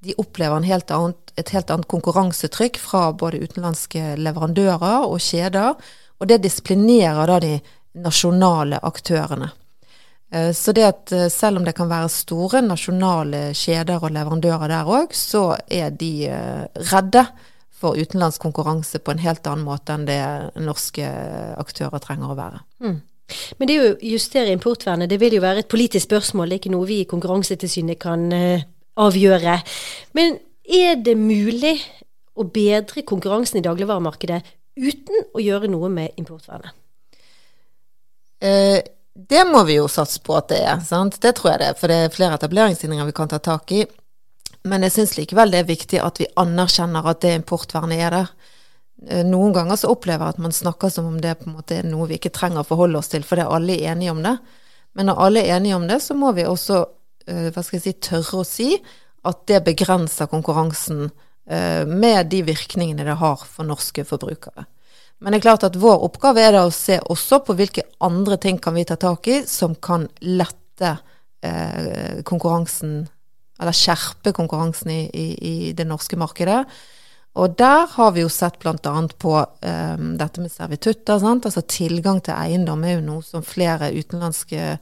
de 0.00 0.16
opplever 0.16 0.64
helt 0.64 0.90
annet, 0.96 1.34
et 1.36 1.52
helt 1.52 1.70
annet 1.70 1.90
konkurransetrykk 1.92 2.80
fra 2.80 3.10
både 3.12 3.42
utenlandske 3.44 4.14
leverandører 4.16 5.04
og 5.04 5.20
kjeder, 5.20 5.76
og 6.20 6.28
det 6.28 6.40
disiplinerer 6.40 7.28
da 7.28 7.36
de 7.44 7.54
nasjonale 8.00 8.80
aktørene. 8.80 9.50
Eh, 10.32 10.54
Så 10.56 10.72
det 10.72 10.88
at 10.88 11.12
selv 11.32 11.60
om 11.60 11.68
det 11.68 11.76
kan 11.76 11.90
være 11.90 12.08
store 12.08 12.64
nasjonale 12.64 13.52
kjeder 13.52 14.00
og 14.00 14.16
leverandører 14.16 14.72
der 14.72 14.88
òg, 14.88 15.12
så 15.12 15.58
er 15.68 15.90
de 15.90 16.32
redde 16.80 17.26
for 17.80 17.96
utenlandsk 17.96 18.42
konkurranse 18.42 19.00
på 19.00 19.14
en 19.14 19.22
helt 19.22 19.46
annen 19.48 19.64
måte 19.64 19.94
enn 19.96 20.04
det 20.08 20.20
norske 20.60 21.06
aktører 21.60 22.02
trenger 22.02 22.32
å 22.32 22.38
være. 22.38 22.60
Mm. 22.84 22.98
Men 23.60 23.70
det 23.70 23.78
å 23.78 23.88
justere 24.04 24.52
importvernet, 24.54 25.10
det 25.10 25.20
vil 25.22 25.36
jo 25.36 25.44
være 25.44 25.64
et 25.64 25.70
politisk 25.70 26.08
spørsmål, 26.08 26.50
det 26.50 26.56
er 26.56 26.62
ikke 26.64 26.74
noe 26.74 26.88
vi 26.88 27.00
i 27.04 27.08
Konkurransetilsynet 27.10 28.00
kan 28.02 28.26
eh, 28.34 28.66
avgjøre. 29.00 29.56
Men 30.18 30.38
er 30.66 30.98
det 31.02 31.16
mulig 31.18 31.76
å 32.38 32.46
bedre 32.46 33.04
konkurransen 33.06 33.60
i 33.60 33.64
dagligvaremarkedet 33.66 34.40
uten 34.80 35.26
å 35.34 35.42
gjøre 35.42 35.70
noe 35.70 35.90
med 35.92 36.20
importvernet? 36.20 36.74
Eh, 38.40 38.80
det 39.14 39.42
må 39.44 39.62
vi 39.68 39.76
jo 39.76 39.88
satse 39.90 40.22
på 40.24 40.36
at 40.38 40.48
det 40.52 40.60
er, 40.64 40.78
sant? 40.86 41.18
det 41.20 41.34
tror 41.36 41.52
jeg 41.52 41.60
det 41.62 41.72
for 41.80 41.92
det 41.92 41.98
er 42.06 42.14
flere 42.14 42.38
etableringshindringer 42.38 43.10
vi 43.10 43.16
kan 43.16 43.30
ta 43.30 43.40
tak 43.42 43.72
i. 43.76 43.84
Men 44.68 44.84
jeg 44.84 44.92
syns 44.92 45.16
likevel 45.16 45.52
det 45.52 45.62
er 45.62 45.68
viktig 45.70 46.00
at 46.04 46.20
vi 46.20 46.28
anerkjenner 46.40 47.06
at 47.08 47.22
det 47.24 47.32
importvernet 47.38 48.02
er 48.04 48.16
der. 48.16 48.32
Eh, 49.08 49.24
Noen 49.24 49.54
ganger 49.56 49.78
så 49.80 49.92
opplever 49.94 50.26
jeg 50.26 50.36
at 50.36 50.42
man 50.44 50.54
snakker 50.54 50.92
som 50.92 51.08
om 51.08 51.20
det 51.22 51.38
på 51.40 51.48
en 51.48 51.56
måte 51.56 51.78
er 51.80 51.88
noe 51.88 52.08
vi 52.10 52.18
ikke 52.20 52.32
trenger 52.36 52.62
å 52.62 52.68
forholde 52.68 53.00
oss 53.00 53.08
til, 53.12 53.24
fordi 53.26 53.46
alle 53.46 53.78
er 53.78 53.94
enige 53.94 54.14
om 54.14 54.24
det. 54.24 54.36
Men 54.98 55.08
når 55.08 55.22
alle 55.24 55.44
er 55.44 55.56
enige 55.56 55.78
om 55.78 55.86
det, 55.88 56.00
så 56.04 56.16
må 56.18 56.32
vi 56.36 56.48
også 56.48 56.82
eh, 57.26 57.48
hva 57.54 57.64
skal 57.64 57.78
jeg 57.78 57.86
si, 57.86 57.94
tørre 58.10 58.42
å 58.42 58.48
si 58.48 58.74
at 59.30 59.46
det 59.48 59.62
begrenser 59.64 60.28
konkurransen 60.28 61.06
eh, 61.06 61.86
med 61.88 62.28
de 62.32 62.42
virkningene 62.44 63.06
det 63.06 63.16
har 63.20 63.46
for 63.46 63.68
norske 63.68 64.04
forbrukere. 64.08 64.66
Men 65.20 65.32
det 65.32 65.40
er 65.40 65.48
klart 65.50 65.64
at 65.68 65.76
vår 65.76 66.04
oppgave 66.06 66.40
er 66.40 66.54
da 66.56 66.64
å 66.64 66.72
se 66.72 66.96
også 67.12 67.42
på 67.44 67.56
hvilke 67.56 67.84
andre 68.04 68.38
ting 68.40 68.56
kan 68.60 68.72
vi 68.76 68.86
ta 68.88 68.96
tak 68.96 69.28
i 69.28 69.42
som 69.48 69.74
kan 69.76 70.06
lette 70.24 70.96
konkurransen, 72.24 73.06
eller 73.60 73.76
skjerpe 73.76 74.32
konkurransen 74.36 74.90
i, 74.94 75.02
i, 75.12 75.26
i 75.50 75.72
det 75.76 75.86
norske 75.88 76.16
markedet. 76.20 76.62
Og 77.38 77.54
der 77.58 77.86
har 77.92 78.14
vi 78.14 78.24
jo 78.24 78.30
sett 78.32 78.58
bl.a. 78.58 78.94
på 79.18 79.34
um, 79.38 80.06
dette 80.18 80.42
med 80.42 80.50
servitutter. 80.50 81.20
Sant? 81.22 81.46
Altså 81.46 81.62
tilgang 81.62 82.18
til 82.24 82.34
eiendom 82.34 82.82
er 82.84 82.96
jo 82.96 83.04
noe 83.06 83.22
som 83.26 83.44
flere 83.46 83.92
utenlandske 83.94 84.78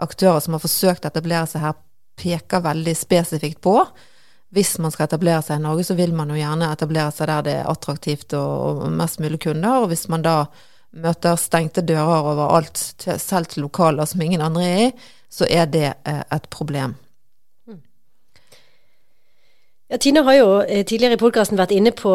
aktører 0.00 0.40
som 0.40 0.56
har 0.56 0.64
forsøkt 0.64 1.04
å 1.04 1.10
etablere 1.10 1.50
seg 1.50 1.66
her, 1.66 1.76
peker 2.20 2.64
veldig 2.64 2.94
spesifikt 2.96 3.60
på. 3.64 3.76
Hvis 4.50 4.74
man 4.82 4.92
skal 4.92 5.06
etablere 5.06 5.44
seg 5.44 5.60
i 5.60 5.64
Norge, 5.64 5.84
så 5.86 5.94
vil 5.98 6.12
man 6.16 6.32
jo 6.32 6.40
gjerne 6.40 6.72
etablere 6.72 7.12
seg 7.14 7.28
der 7.30 7.44
det 7.46 7.54
er 7.60 7.70
attraktivt 7.70 8.34
og, 8.38 8.82
og 8.86 8.96
mest 8.96 9.20
mulig 9.22 9.42
kunder. 9.44 9.84
Og 9.84 9.92
hvis 9.92 10.08
man 10.10 10.24
da 10.24 10.36
møter 10.90 11.38
stengte 11.38 11.84
dører 11.86 12.32
overalt, 12.32 12.80
selv 13.20 13.52
til 13.52 13.66
lokaler 13.68 14.08
som 14.08 14.24
ingen 14.24 14.42
andre 14.42 14.66
er 14.66 14.82
i, 14.88 14.90
så 15.30 15.46
er 15.46 15.68
det 15.70 15.86
eh, 15.92 16.24
et 16.34 16.48
problem. 16.50 16.96
Ja, 19.90 19.98
Tina 19.98 20.22
har 20.22 20.36
jo 20.38 20.50
eh, 20.62 20.84
tidligere 20.86 21.16
i 21.16 21.18
podkasten 21.18 21.58
vært 21.58 21.72
inne 21.74 21.90
på 21.90 22.12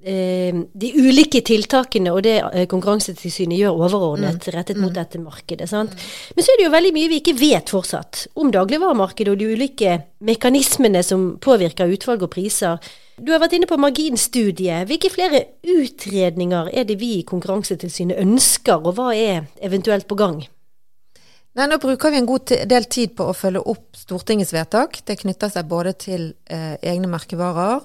eh, 0.00 0.60
de 0.80 0.92
ulike 0.96 1.42
tiltakene 1.44 2.14
og 2.14 2.22
det 2.24 2.38
eh, 2.40 2.64
Konkurransetilsynet 2.72 3.58
gjør 3.60 3.82
overordnet 3.84 4.48
rettet 4.54 4.80
mot 4.80 4.94
dette 4.96 5.20
markedet. 5.20 5.68
Sant? 5.68 5.92
Men 6.32 6.46
så 6.46 6.54
er 6.54 6.56
det 6.56 6.64
jo 6.64 6.72
veldig 6.72 6.94
mye 6.96 7.10
vi 7.12 7.18
ikke 7.20 7.36
vet 7.36 7.74
fortsatt 7.74 8.22
om 8.40 8.48
dagligvaremarkedet 8.54 9.34
og 9.34 9.42
de 9.42 9.50
ulike 9.52 9.98
mekanismene 10.24 11.04
som 11.04 11.34
påvirker 11.36 11.92
utvalg 11.92 12.24
og 12.24 12.32
priser. 12.32 12.80
Du 13.20 13.34
har 13.34 13.44
vært 13.44 13.58
inne 13.60 13.68
på 13.68 13.76
marginstudiet. 13.80 14.88
Hvilke 14.88 15.12
flere 15.12 15.44
utredninger 15.68 16.72
er 16.72 16.88
det 16.88 16.96
vi 17.00 17.18
i 17.18 17.28
Konkurransetilsynet 17.28 18.24
ønsker, 18.24 18.80
og 18.80 18.96
hva 18.96 19.12
er 19.12 19.50
eventuelt 19.60 20.08
på 20.08 20.16
gang? 20.16 20.46
Nei, 21.56 21.66
Nå 21.68 21.78
bruker 21.80 22.10
vi 22.10 22.18
en 22.20 22.26
god 22.28 22.50
del 22.68 22.84
tid 22.84 23.14
på 23.16 23.30
å 23.30 23.34
følge 23.36 23.62
opp 23.72 23.96
Stortingets 23.96 24.52
vedtak. 24.52 24.98
Det 25.08 25.14
knytter 25.22 25.48
seg 25.54 25.68
både 25.70 25.94
til 25.96 26.26
eh, 26.52 26.74
egne 26.84 27.08
merkevarer, 27.08 27.78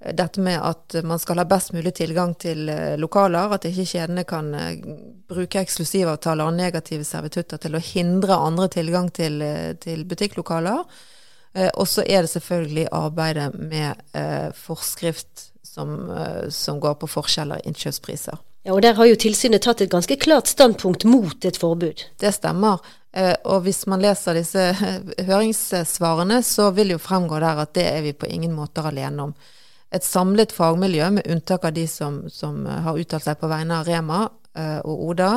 eh, 0.00 0.14
dette 0.18 0.42
med 0.42 0.58
at 0.58 0.96
man 1.06 1.20
skal 1.22 1.38
ha 1.38 1.44
best 1.46 1.70
mulig 1.76 1.92
tilgang 1.94 2.32
til 2.42 2.66
eh, 2.72 2.96
lokaler, 2.98 3.54
at 3.54 3.68
ikke 3.70 3.86
kjedene 3.86 4.24
kan 4.26 4.48
eh, 4.58 4.88
bruke 5.30 5.62
eksklusivavtaler 5.62 6.50
og 6.50 6.58
negative 6.58 7.06
servitutter 7.06 7.62
til 7.62 7.78
å 7.78 7.82
hindre 7.92 8.40
andre 8.48 8.66
tilgang 8.74 9.12
til, 9.14 9.38
eh, 9.46 9.76
til 9.78 10.02
butikklokaler. 10.10 10.82
Eh, 11.54 11.70
og 11.70 11.86
så 11.86 12.02
er 12.02 12.26
det 12.26 12.32
selvfølgelig 12.34 12.88
arbeidet 12.98 13.46
med 13.54 14.02
eh, 14.18 14.50
forskrift 14.58 15.52
som, 15.62 15.94
som 16.54 16.82
går 16.82 16.98
på 16.98 17.12
forskjeller 17.14 17.62
i 17.62 17.70
innkjøpspriser. 17.70 18.42
Ja, 18.64 18.74
og 18.74 18.82
Der 18.82 18.94
har 18.98 19.06
jo 19.06 19.16
tilsynet 19.18 19.62
tatt 19.62 19.82
et 19.84 19.90
ganske 19.92 20.16
klart 20.18 20.50
standpunkt 20.50 21.04
mot 21.04 21.44
et 21.44 21.58
forbud. 21.58 22.06
Det 22.18 22.30
stemmer. 22.34 22.82
Eh, 23.14 23.34
Og 23.44 23.62
hvis 23.62 23.84
man 23.86 24.02
leser 24.02 24.34
disse 24.34 24.70
høringssvarene, 25.28 26.40
så 26.42 26.70
vil 26.74 26.94
jo 26.96 27.02
fremgå 27.02 27.38
der 27.42 27.62
at 27.62 27.74
det 27.78 27.86
er 27.92 28.02
vi 28.02 28.14
på 28.16 28.26
ingen 28.26 28.54
måter 28.56 28.88
alene 28.90 29.28
om. 29.28 29.34
Et 29.94 30.02
samlet 30.02 30.52
fagmiljø, 30.52 31.10
med 31.14 31.28
unntak 31.30 31.68
av 31.68 31.76
de 31.76 31.86
som, 31.86 32.24
som 32.28 32.64
har 32.66 32.98
uttalt 32.98 33.28
seg 33.28 33.38
på 33.38 33.50
vegne 33.50 33.78
av 33.78 33.86
Rema 33.86 34.24
eh, 34.58 34.80
og 34.82 35.04
Oda, 35.12 35.28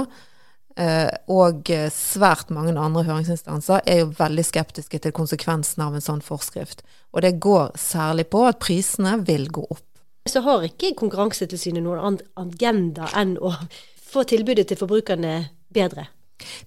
eh, 0.73 1.11
og 1.29 1.69
eh, 1.69 1.91
svært 1.93 2.49
mange 2.49 2.73
andre 2.73 3.05
høringsinstanser, 3.05 3.85
er 3.85 4.01
jo 4.01 4.15
veldig 4.17 4.47
skeptiske 4.47 5.03
til 5.03 5.13
konsekvensen 5.13 5.85
av 5.85 5.93
en 5.93 6.07
sånn 6.07 6.25
forskrift. 6.25 6.81
Og 7.13 7.21
det 7.21 7.35
går 7.43 7.77
særlig 7.77 8.31
på 8.33 8.47
at 8.49 8.57
prisene 8.63 9.19
vil 9.27 9.45
gå 9.53 9.67
opp. 9.69 9.85
Så 10.27 10.41
har 10.43 10.65
ikke 10.65 10.95
Konkurransetilsynet 10.97 11.85
noen 11.85 12.01
annen 12.01 12.25
agenda 12.41 13.07
enn 13.15 13.37
å 13.37 13.53
få 14.09 14.25
tilbudet 14.27 14.65
til 14.67 14.81
forbrukerne 14.81 15.37
bedre. 15.69 16.09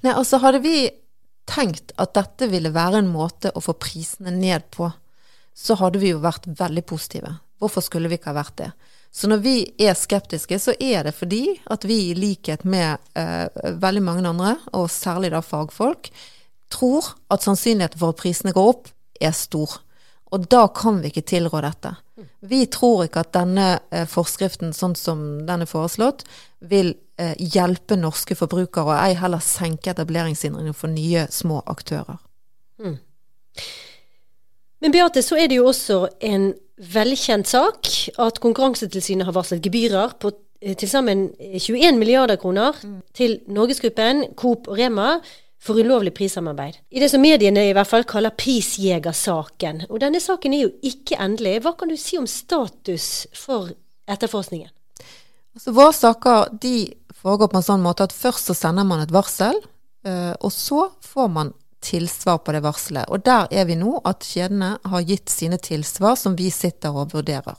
Nei, 0.05 0.15
altså 0.15 0.41
hadde 0.43 0.63
vi 0.65 0.89
tenkt 1.51 1.95
at 2.01 2.15
dette 2.15 2.49
ville 2.51 2.73
være 2.75 3.03
en 3.03 3.11
måte 3.11 3.53
å 3.55 3.63
få 3.65 3.75
prisene 3.81 4.33
ned 4.35 4.69
på, 4.75 4.91
så 5.55 5.77
hadde 5.81 6.01
vi 6.03 6.13
jo 6.13 6.23
vært 6.23 6.47
veldig 6.47 6.85
positive. 6.87 7.35
Hvorfor 7.61 7.85
skulle 7.85 8.09
vi 8.09 8.17
ikke 8.19 8.33
ha 8.33 8.39
vært 8.39 8.57
det? 8.61 8.71
Så 9.13 9.27
når 9.27 9.43
vi 9.43 9.55
er 9.83 9.97
skeptiske, 9.99 10.59
så 10.63 10.73
er 10.79 11.05
det 11.09 11.17
fordi 11.19 11.57
at 11.71 11.85
vi 11.89 11.99
i 12.11 12.17
likhet 12.17 12.63
med 12.63 13.01
eh, 13.19 13.49
veldig 13.83 14.03
mange 14.07 14.29
andre, 14.31 14.55
og 14.79 14.87
særlig 14.93 15.33
da 15.35 15.43
fagfolk, 15.43 16.13
tror 16.71 17.13
at 17.33 17.43
sannsynligheten 17.43 17.99
for 17.99 18.15
at 18.15 18.21
prisene 18.21 18.55
går 18.55 18.71
opp, 18.77 18.93
er 19.21 19.35
stor. 19.37 19.81
Og 20.31 20.47
da 20.47 20.69
kan 20.71 21.03
vi 21.03 21.11
ikke 21.11 21.27
tilrå 21.27 21.61
dette. 21.65 21.97
Vi 22.47 22.63
tror 22.71 23.05
ikke 23.09 23.25
at 23.25 23.35
denne 23.35 23.67
eh, 23.91 24.07
forskriften, 24.09 24.71
sånn 24.77 24.95
som 24.97 25.25
den 25.49 25.67
er 25.67 25.71
foreslått, 25.71 26.23
vil 26.61 26.95
eh, 27.21 27.37
hjelpe 27.39 27.97
norske 27.97 28.37
forbrukere, 28.37 28.93
og 28.93 28.99
ei 28.99 29.17
heller 29.19 29.43
senke 29.45 29.95
etableringshindringene 29.95 30.77
for 30.77 30.93
nye, 30.93 31.27
små 31.33 31.63
aktører. 31.71 32.21
Men 34.81 34.93
Beate, 34.95 35.23
så 35.23 35.37
er 35.37 35.51
det 35.51 35.59
jo 35.59 35.69
også 35.69 36.07
en 36.25 36.53
velkjent 36.95 37.49
sak 37.51 37.91
at 38.23 38.41
Konkurransetilsynet 38.41 39.29
har 39.29 39.37
varslet 39.37 39.61
gebyrer 39.65 40.17
på 40.21 40.33
eh, 40.63 40.77
til 40.77 40.89
sammen 40.89 41.29
eh, 41.37 41.61
21 41.61 42.01
milliarder 42.01 42.41
kroner 42.41 42.79
til 43.17 43.41
Norgesgruppen, 43.53 44.31
Coop 44.41 44.71
og 44.71 44.81
Rema 44.81 45.19
for 45.61 45.77
ulovlig 45.77 46.15
prissamarbeid. 46.17 46.79
I 46.89 47.03
det 47.03 47.11
som 47.13 47.21
mediene 47.21 47.67
i 47.69 47.75
hvert 47.77 47.91
fall 47.91 48.07
kaller 48.09 48.33
prisjegersaken. 48.33 49.85
Og 49.91 50.01
denne 50.01 50.23
saken 50.25 50.57
er 50.57 50.65
jo 50.65 50.73
ikke 50.81 51.21
endelig. 51.21 51.59
Hva 51.67 51.75
kan 51.77 51.93
du 51.93 51.99
si 52.01 52.17
om 52.17 52.25
status 52.25 53.27
for 53.37 53.69
etterforskningen? 54.09 54.73
Altså, 55.55 55.73
våre 55.75 55.93
saker 55.93 56.53
de 56.63 56.75
foregår 57.21 57.51
på 57.51 57.59
en 57.61 57.67
sånn 57.67 57.83
måte 57.85 58.07
at 58.07 58.15
først 58.17 58.51
så 58.51 58.57
sender 58.57 58.87
man 58.87 59.03
et 59.03 59.13
varsel, 59.15 59.57
eh, 60.07 60.35
og 60.41 60.53
så 60.55 60.91
får 61.05 61.29
man 61.29 61.55
tilsvar 61.81 62.39
på 62.45 62.53
det 62.53 62.63
varselet. 62.65 63.09
Og 63.09 63.25
der 63.25 63.49
er 63.51 63.67
vi 63.69 63.77
nå, 63.81 64.01
at 64.05 64.25
kjedene 64.25 64.77
har 64.85 65.09
gitt 65.09 65.33
sine 65.33 65.59
tilsvar 65.59 66.17
som 66.17 66.37
vi 66.37 66.51
sitter 66.53 66.95
og 66.97 67.15
vurderer. 67.15 67.57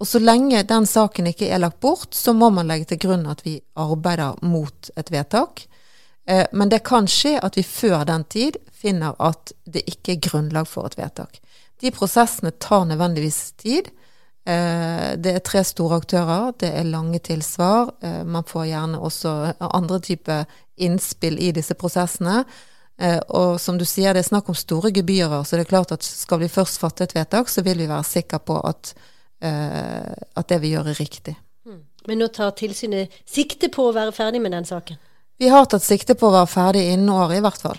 Og 0.00 0.08
så 0.08 0.18
lenge 0.22 0.62
den 0.66 0.86
saken 0.88 1.28
ikke 1.30 1.50
er 1.52 1.60
lagt 1.62 1.80
bort, 1.80 2.14
så 2.14 2.32
må 2.34 2.50
man 2.50 2.70
legge 2.70 2.88
til 2.92 3.02
grunn 3.04 3.26
at 3.30 3.44
vi 3.46 3.60
arbeider 3.78 4.38
mot 4.42 4.90
et 4.96 5.12
vedtak. 5.12 5.66
Eh, 6.26 6.46
Men 6.52 6.68
det 6.68 6.82
kan 6.84 7.06
skje 7.06 7.38
at 7.42 7.56
vi 7.56 7.62
før 7.62 8.04
den 8.04 8.24
tid 8.24 8.56
finner 8.72 9.14
at 9.18 9.52
det 9.64 9.84
ikke 9.86 10.12
er 10.12 10.24
grunnlag 10.28 10.66
for 10.66 10.86
et 10.86 10.98
vedtak. 10.98 11.40
De 11.80 11.90
prosessene 11.90 12.50
tar 12.50 12.84
nødvendigvis 12.86 13.52
tid. 13.58 13.90
Eh, 14.46 15.16
Det 15.16 15.34
er 15.36 15.38
tre 15.38 15.62
store 15.64 15.96
aktører, 16.00 16.52
det 16.58 16.72
er 16.74 16.84
lange 16.84 17.18
tilsvar. 17.18 17.92
eh, 18.02 18.24
Man 18.24 18.44
får 18.44 18.66
gjerne 18.66 18.98
også 18.98 19.54
andre 19.60 20.00
typer 20.00 20.44
innspill 20.78 21.38
i 21.38 21.52
disse 21.52 21.74
prosessene. 21.74 22.44
Eh, 22.98 23.20
Og 23.28 23.60
som 23.60 23.78
du 23.78 23.84
sier, 23.84 24.12
det 24.12 24.24
er 24.24 24.28
snakk 24.28 24.48
om 24.48 24.54
store 24.54 24.90
gebyrer, 24.92 25.44
så 25.44 25.56
det 25.56 25.60
er 25.66 25.70
klart 25.76 25.92
at 25.92 26.02
skal 26.02 26.38
vi 26.38 26.48
først 26.48 26.78
fatte 26.80 27.04
et 27.04 27.14
vedtak, 27.14 27.48
så 27.48 27.62
vil 27.62 27.78
vi 27.78 27.86
være 27.86 28.04
sikre 28.04 28.38
på 28.38 28.60
at, 28.64 28.94
at 29.42 30.48
det 30.48 30.60
vi 30.60 30.70
gjør 30.70 30.86
er 30.90 31.00
riktig. 31.00 31.36
Men 32.06 32.18
nå 32.18 32.28
tar 32.28 32.50
tilsynet 32.50 33.10
sikte 33.26 33.68
på 33.68 33.88
å 33.88 33.94
være 33.94 34.12
ferdig 34.12 34.40
med 34.40 34.52
den 34.52 34.64
saken. 34.64 34.96
Vi 35.38 35.48
har 35.48 35.64
tatt 35.66 35.82
sikte 35.82 36.14
på 36.14 36.26
å 36.28 36.32
være 36.32 36.46
ferdig 36.46 36.92
innen 36.92 37.08
året, 37.08 37.38
i 37.38 37.40
hvert 37.40 37.60
fall. 37.62 37.78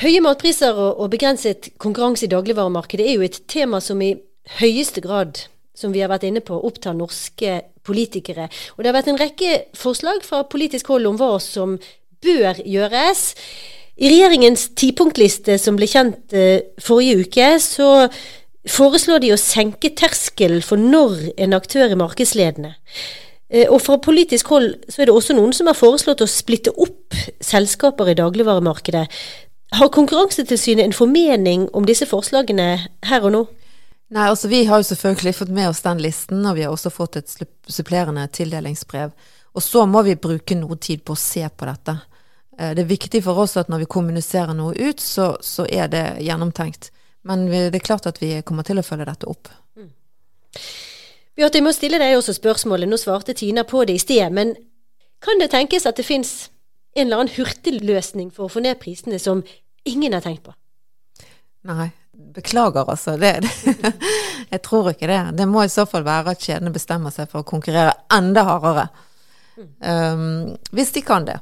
Høye 0.00 0.22
matpriser 0.24 0.78
og, 0.78 1.04
begrenset 1.12 1.68
konkurranse 1.82 2.26
i 2.26 2.32
dagligvaremarkedet 2.32 3.06
er 3.06 3.18
jo 3.18 3.26
et 3.26 3.42
tema 3.50 3.80
som 3.84 4.00
i 4.02 4.14
høyeste 4.58 5.02
grad, 5.04 5.44
som 5.76 5.92
vi 5.92 6.00
har 6.02 6.10
vært 6.10 6.24
inne 6.28 6.40
på, 6.44 6.56
opptar 6.56 6.96
norske 6.96 7.60
politikere. 7.84 8.48
Og 8.74 8.82
det 8.82 8.90
har 8.90 8.96
vært 8.96 9.10
en 9.12 9.20
rekke 9.20 9.58
forslag 9.78 10.24
fra 10.26 10.42
politisk 10.48 10.90
hold 10.92 11.06
om 11.10 11.18
hva 11.20 11.36
som 11.42 11.76
bør 12.24 12.62
gjøres. 12.64 13.32
I 14.00 14.08
regjeringens 14.08 14.70
tipunktliste 14.78 15.58
som 15.60 15.76
ble 15.76 15.86
kjent 15.90 16.32
eh, 16.34 16.64
forrige 16.80 17.26
uke, 17.26 17.48
så 17.60 18.08
foreslår 18.68 19.22
de 19.22 19.32
å 19.34 19.40
senke 19.40 19.92
terskelen 19.98 20.62
for 20.64 20.80
når 20.80 21.34
en 21.36 21.58
aktør 21.58 21.90
er 21.90 22.00
markedsledende. 22.00 22.72
Eh, 23.52 23.68
og 23.68 23.82
fra 23.84 23.98
politisk 24.02 24.50
hold 24.54 24.74
så 24.88 25.02
er 25.02 25.10
det 25.10 25.16
også 25.16 25.36
noen 25.36 25.52
som 25.56 25.68
har 25.68 25.78
foreslått 25.78 26.24
å 26.24 26.30
splitte 26.30 26.72
opp 26.72 27.18
selskaper 27.44 28.14
i 28.14 28.18
dagligvaremarkedet. 28.18 29.06
Har 29.72 29.88
Konkurransetilsynet 29.88 30.84
en 30.84 30.92
formening 30.92 31.68
om 31.72 31.86
disse 31.88 32.06
forslagene 32.06 32.66
her 33.08 33.24
og 33.24 33.32
nå? 33.32 33.42
Nei, 34.12 34.26
altså 34.28 34.48
Vi 34.52 34.64
har 34.68 34.82
jo 34.82 34.84
selvfølgelig 34.84 35.34
fått 35.38 35.52
med 35.56 35.70
oss 35.70 35.80
den 35.80 36.02
listen, 36.04 36.42
og 36.44 36.58
vi 36.58 36.66
har 36.66 36.74
også 36.74 36.92
fått 36.92 37.16
et 37.16 37.32
supplerende 37.72 38.26
tildelingsbrev. 38.28 39.14
Og 39.56 39.64
så 39.64 39.86
må 39.88 40.02
vi 40.04 40.18
bruke 40.20 40.56
noe 40.60 40.76
tid 40.76 41.00
på 41.04 41.16
å 41.16 41.20
se 41.20 41.46
på 41.48 41.68
dette. 41.68 41.96
Eh, 42.58 42.74
det 42.76 42.84
er 42.84 42.90
viktig 42.90 43.22
for 43.24 43.40
oss 43.40 43.56
at 43.56 43.72
når 43.72 43.86
vi 43.86 43.90
kommuniserer 43.96 44.52
noe 44.56 44.76
ut, 44.76 45.00
så, 45.00 45.32
så 45.40 45.64
er 45.64 45.88
det 45.88 46.04
gjennomtenkt. 46.20 46.90
Men 47.24 47.46
det 47.48 47.72
er 47.78 47.86
klart 47.86 48.08
at 48.10 48.20
vi 48.20 48.34
kommer 48.44 48.68
til 48.68 48.80
å 48.80 48.84
følge 48.84 49.08
dette 49.08 49.28
opp. 49.30 49.48
Mm. 49.78 49.88
Bjarte, 51.38 51.60
jeg 51.60 51.64
må 51.64 51.72
stille 51.72 52.00
deg 52.02 52.18
også 52.18 52.36
spørsmålet. 52.36 52.90
Nå 52.90 53.00
svarte 53.00 53.32
Tina 53.38 53.64
på 53.64 53.86
det 53.88 53.96
i 53.96 54.02
sted. 54.02 54.28
Men 54.36 54.52
kan 55.22 55.40
det 55.40 55.52
tenkes 55.54 55.88
at 55.88 55.96
det 55.96 56.04
fins 56.04 56.50
en 56.94 57.06
eller 57.06 57.22
annen 57.22 57.34
hurtigløsning 57.36 58.30
for 58.34 58.46
å 58.46 58.52
få 58.52 58.62
ned 58.64 58.80
prisene 58.82 59.20
som 59.22 59.44
ingen 59.88 60.14
har 60.16 60.24
tenkt 60.24 60.44
på? 60.46 60.54
Nei, 61.68 61.90
Beklager, 62.12 62.84
altså. 62.90 63.16
Det, 63.16 63.32
det, 63.44 63.92
jeg 64.52 64.62
tror 64.64 64.90
ikke 64.92 65.08
det. 65.08 65.20
Det 65.38 65.46
må 65.48 65.64
i 65.64 65.72
så 65.72 65.86
fall 65.88 66.04
være 66.06 66.34
at 66.34 66.44
kjedene 66.44 66.72
bestemmer 66.74 67.14
seg 67.14 67.30
for 67.32 67.42
å 67.42 67.48
konkurrere 67.48 67.94
enda 68.12 68.44
hardere. 68.48 68.88
Um, 69.56 70.52
hvis 70.72 70.92
de 70.96 71.02
kan 71.04 71.26
det. 71.28 71.38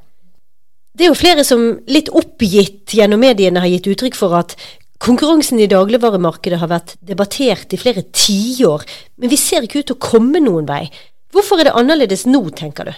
Det 0.95 1.07
er 1.07 1.13
jo 1.13 1.19
flere 1.19 1.45
som 1.47 1.63
litt 1.91 2.11
oppgitt 2.15 2.95
gjennom 2.99 3.23
mediene 3.23 3.63
har 3.63 3.71
gitt 3.71 3.87
uttrykk 3.93 4.19
for 4.19 4.35
at 4.39 4.57
konkurransen 5.01 5.61
i 5.63 5.69
dagligvaremarkedet 5.71 6.59
har 6.61 6.71
vært 6.71 6.97
debattert 7.07 7.73
i 7.73 7.79
flere 7.81 8.03
tiår, 8.13 8.85
men 9.23 9.33
vi 9.33 9.39
ser 9.41 9.65
ikke 9.65 9.81
ut 9.81 9.91
til 9.93 9.97
å 9.97 10.03
komme 10.11 10.43
noen 10.43 10.67
vei. 10.69 10.83
Hvorfor 11.31 11.63
er 11.63 11.71
det 11.71 11.77
annerledes 11.79 12.27
nå, 12.29 12.43
tenker 12.59 12.91
du? 12.91 12.93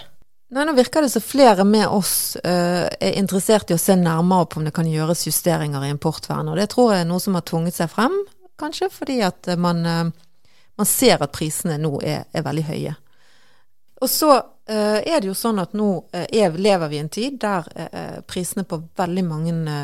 Nei, 0.53 0.65
Nå 0.65 0.73
virker 0.77 1.01
det 1.01 1.09
som 1.09 1.21
flere 1.21 1.63
med 1.65 1.87
oss 1.87 2.37
uh, 2.45 2.85
er 2.85 3.15
interessert 3.17 3.71
i 3.71 3.73
å 3.73 3.81
se 3.81 3.95
nærmere 3.97 4.45
på 4.45 4.59
om 4.59 4.67
det 4.67 4.75
kan 4.75 4.85
gjøres 4.85 5.25
justeringer 5.25 5.81
i 5.81 5.89
importvernet. 5.89 6.51
Og 6.53 6.59
det 6.61 6.67
tror 6.69 6.91
jeg 6.93 7.01
er 7.01 7.09
noe 7.09 7.23
som 7.23 7.33
har 7.33 7.45
tvunget 7.49 7.79
seg 7.79 7.89
frem, 7.89 8.13
kanskje 8.61 8.91
fordi 8.93 9.17
at 9.25 9.49
man, 9.57 9.81
uh, 9.81 10.53
man 10.77 10.89
ser 10.89 11.25
at 11.25 11.33
prisene 11.33 11.79
nå 11.81 11.95
er, 12.05 12.27
er 12.29 12.45
veldig 12.45 12.67
høye. 12.69 12.93
Og 14.03 14.11
så 14.13 14.31
uh, 14.35 14.99
er 15.01 15.23
det 15.23 15.31
jo 15.31 15.35
sånn 15.41 15.63
at 15.63 15.73
nå 15.73 15.89
er, 16.13 16.53
lever 16.53 16.91
vi 16.91 17.01
i 17.01 17.03
en 17.07 17.13
tid 17.17 17.41
der 17.41 17.73
prisene 18.29 18.67
på 18.67 18.83
veldig 18.99 19.25
mange 19.25 19.77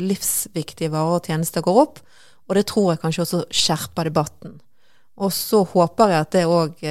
livsviktige 0.00 0.90
varer 0.90 1.20
og 1.20 1.30
tjenester 1.30 1.62
går 1.62 1.84
opp. 1.86 2.02
Og 2.50 2.58
det 2.58 2.66
tror 2.66 2.96
jeg 2.96 3.04
kanskje 3.04 3.28
også 3.28 3.46
skjerper 3.46 4.10
debatten. 4.10 4.58
Og 5.22 5.30
så 5.30 5.62
håper 5.70 6.16
jeg 6.16 6.24
at 6.24 6.34
det 6.34 6.48
òg 6.50 6.88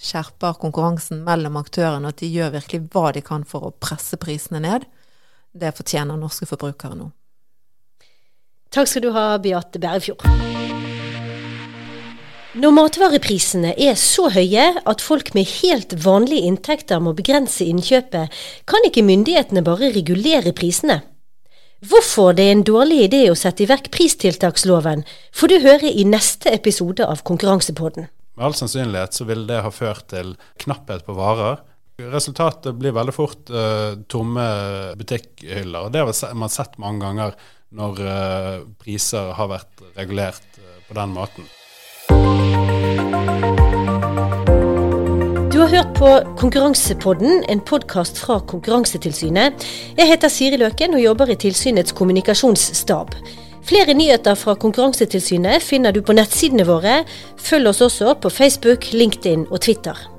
skjerper 0.00 0.56
konkurransen 0.60 1.22
mellom 1.26 1.58
aktørene, 1.60 2.08
og 2.08 2.14
at 2.14 2.22
de 2.22 2.30
gjør 2.32 2.54
virkelig 2.56 2.86
hva 2.92 3.10
de 3.12 3.22
kan 3.24 3.44
for 3.48 3.68
å 3.68 3.74
presse 3.76 4.16
prisene 4.20 4.62
ned. 4.64 4.86
Det 5.52 5.74
fortjener 5.76 6.16
norske 6.16 6.48
forbrukere 6.48 6.96
nå. 6.96 7.10
Takk 8.70 8.86
skal 8.86 9.04
du 9.04 9.10
ha, 9.16 9.34
Beate 9.42 9.82
Bærefjord. 9.82 10.24
Når 12.60 12.72
matvareprisene 12.74 13.76
er 13.78 13.94
så 13.98 14.26
høye 14.34 14.64
at 14.78 15.02
folk 15.02 15.32
med 15.36 15.46
helt 15.60 15.92
vanlige 16.02 16.48
inntekter 16.48 16.98
må 17.02 17.12
begrense 17.14 17.66
innkjøpet, 17.66 18.40
kan 18.66 18.86
ikke 18.86 19.04
myndighetene 19.06 19.62
bare 19.66 19.92
regulere 19.94 20.54
prisene. 20.54 21.00
Hvorfor 21.86 22.34
det 22.36 22.48
er 22.48 22.56
en 22.56 22.64
dårlig 22.66 23.04
idé 23.06 23.20
å 23.30 23.36
sette 23.38 23.64
i 23.64 23.68
verk 23.70 23.92
pristiltaksloven, 23.94 25.06
får 25.32 25.52
du 25.52 25.58
høre 25.62 25.90
i 25.94 26.04
neste 26.04 26.50
episode 26.52 27.06
av 27.06 27.22
Konkurransepodden. 27.26 28.10
Med 28.40 28.46
all 28.46 28.54
sannsynlighet 28.56 29.12
så 29.12 29.26
vil 29.28 29.42
det 29.44 29.58
ha 29.60 29.68
ført 29.68 30.06
til 30.08 30.30
knapphet 30.62 31.02
på 31.04 31.12
varer. 31.12 31.58
Resultatet 32.08 32.72
blir 32.72 32.94
veldig 32.96 33.12
fort 33.12 33.50
uh, 33.52 34.00
tomme 34.08 34.46
butikkhyller. 34.96 35.82
og 35.84 35.92
Det 35.92 36.00
har 36.00 36.38
man 36.40 36.48
sett 36.48 36.78
mange 36.80 37.04
ganger 37.04 37.36
når 37.76 38.00
uh, 38.00 38.62
priser 38.80 39.34
har 39.36 39.50
vært 39.50 39.84
regulert 39.98 40.56
uh, 40.56 40.70
på 40.88 40.96
den 40.96 41.12
måten. 41.18 41.50
Du 45.52 45.60
har 45.60 45.68
hørt 45.76 45.92
på 46.00 46.14
Konkurransepodden, 46.40 47.44
en 47.44 47.60
podkast 47.60 48.24
fra 48.24 48.40
Konkurransetilsynet. 48.40 49.68
Jeg 50.00 50.14
heter 50.14 50.32
Siri 50.32 50.56
Løken 50.64 50.96
og 50.96 51.04
jobber 51.04 51.28
i 51.28 51.36
tilsynets 51.44 51.92
kommunikasjonsstab. 51.92 53.12
Flere 53.70 53.94
nyheter 53.94 54.34
fra 54.34 54.56
Konkurransetilsynet 54.58 55.62
finner 55.62 55.94
du 55.94 56.00
på 56.02 56.16
nettsidene 56.18 56.64
våre. 56.66 57.04
Følg 57.38 57.70
oss 57.70 57.84
også 57.86 58.16
på 58.18 58.32
Facebook, 58.34 58.90
LinkedIn 58.90 59.46
og 59.46 59.60
Twitter. 59.62 60.09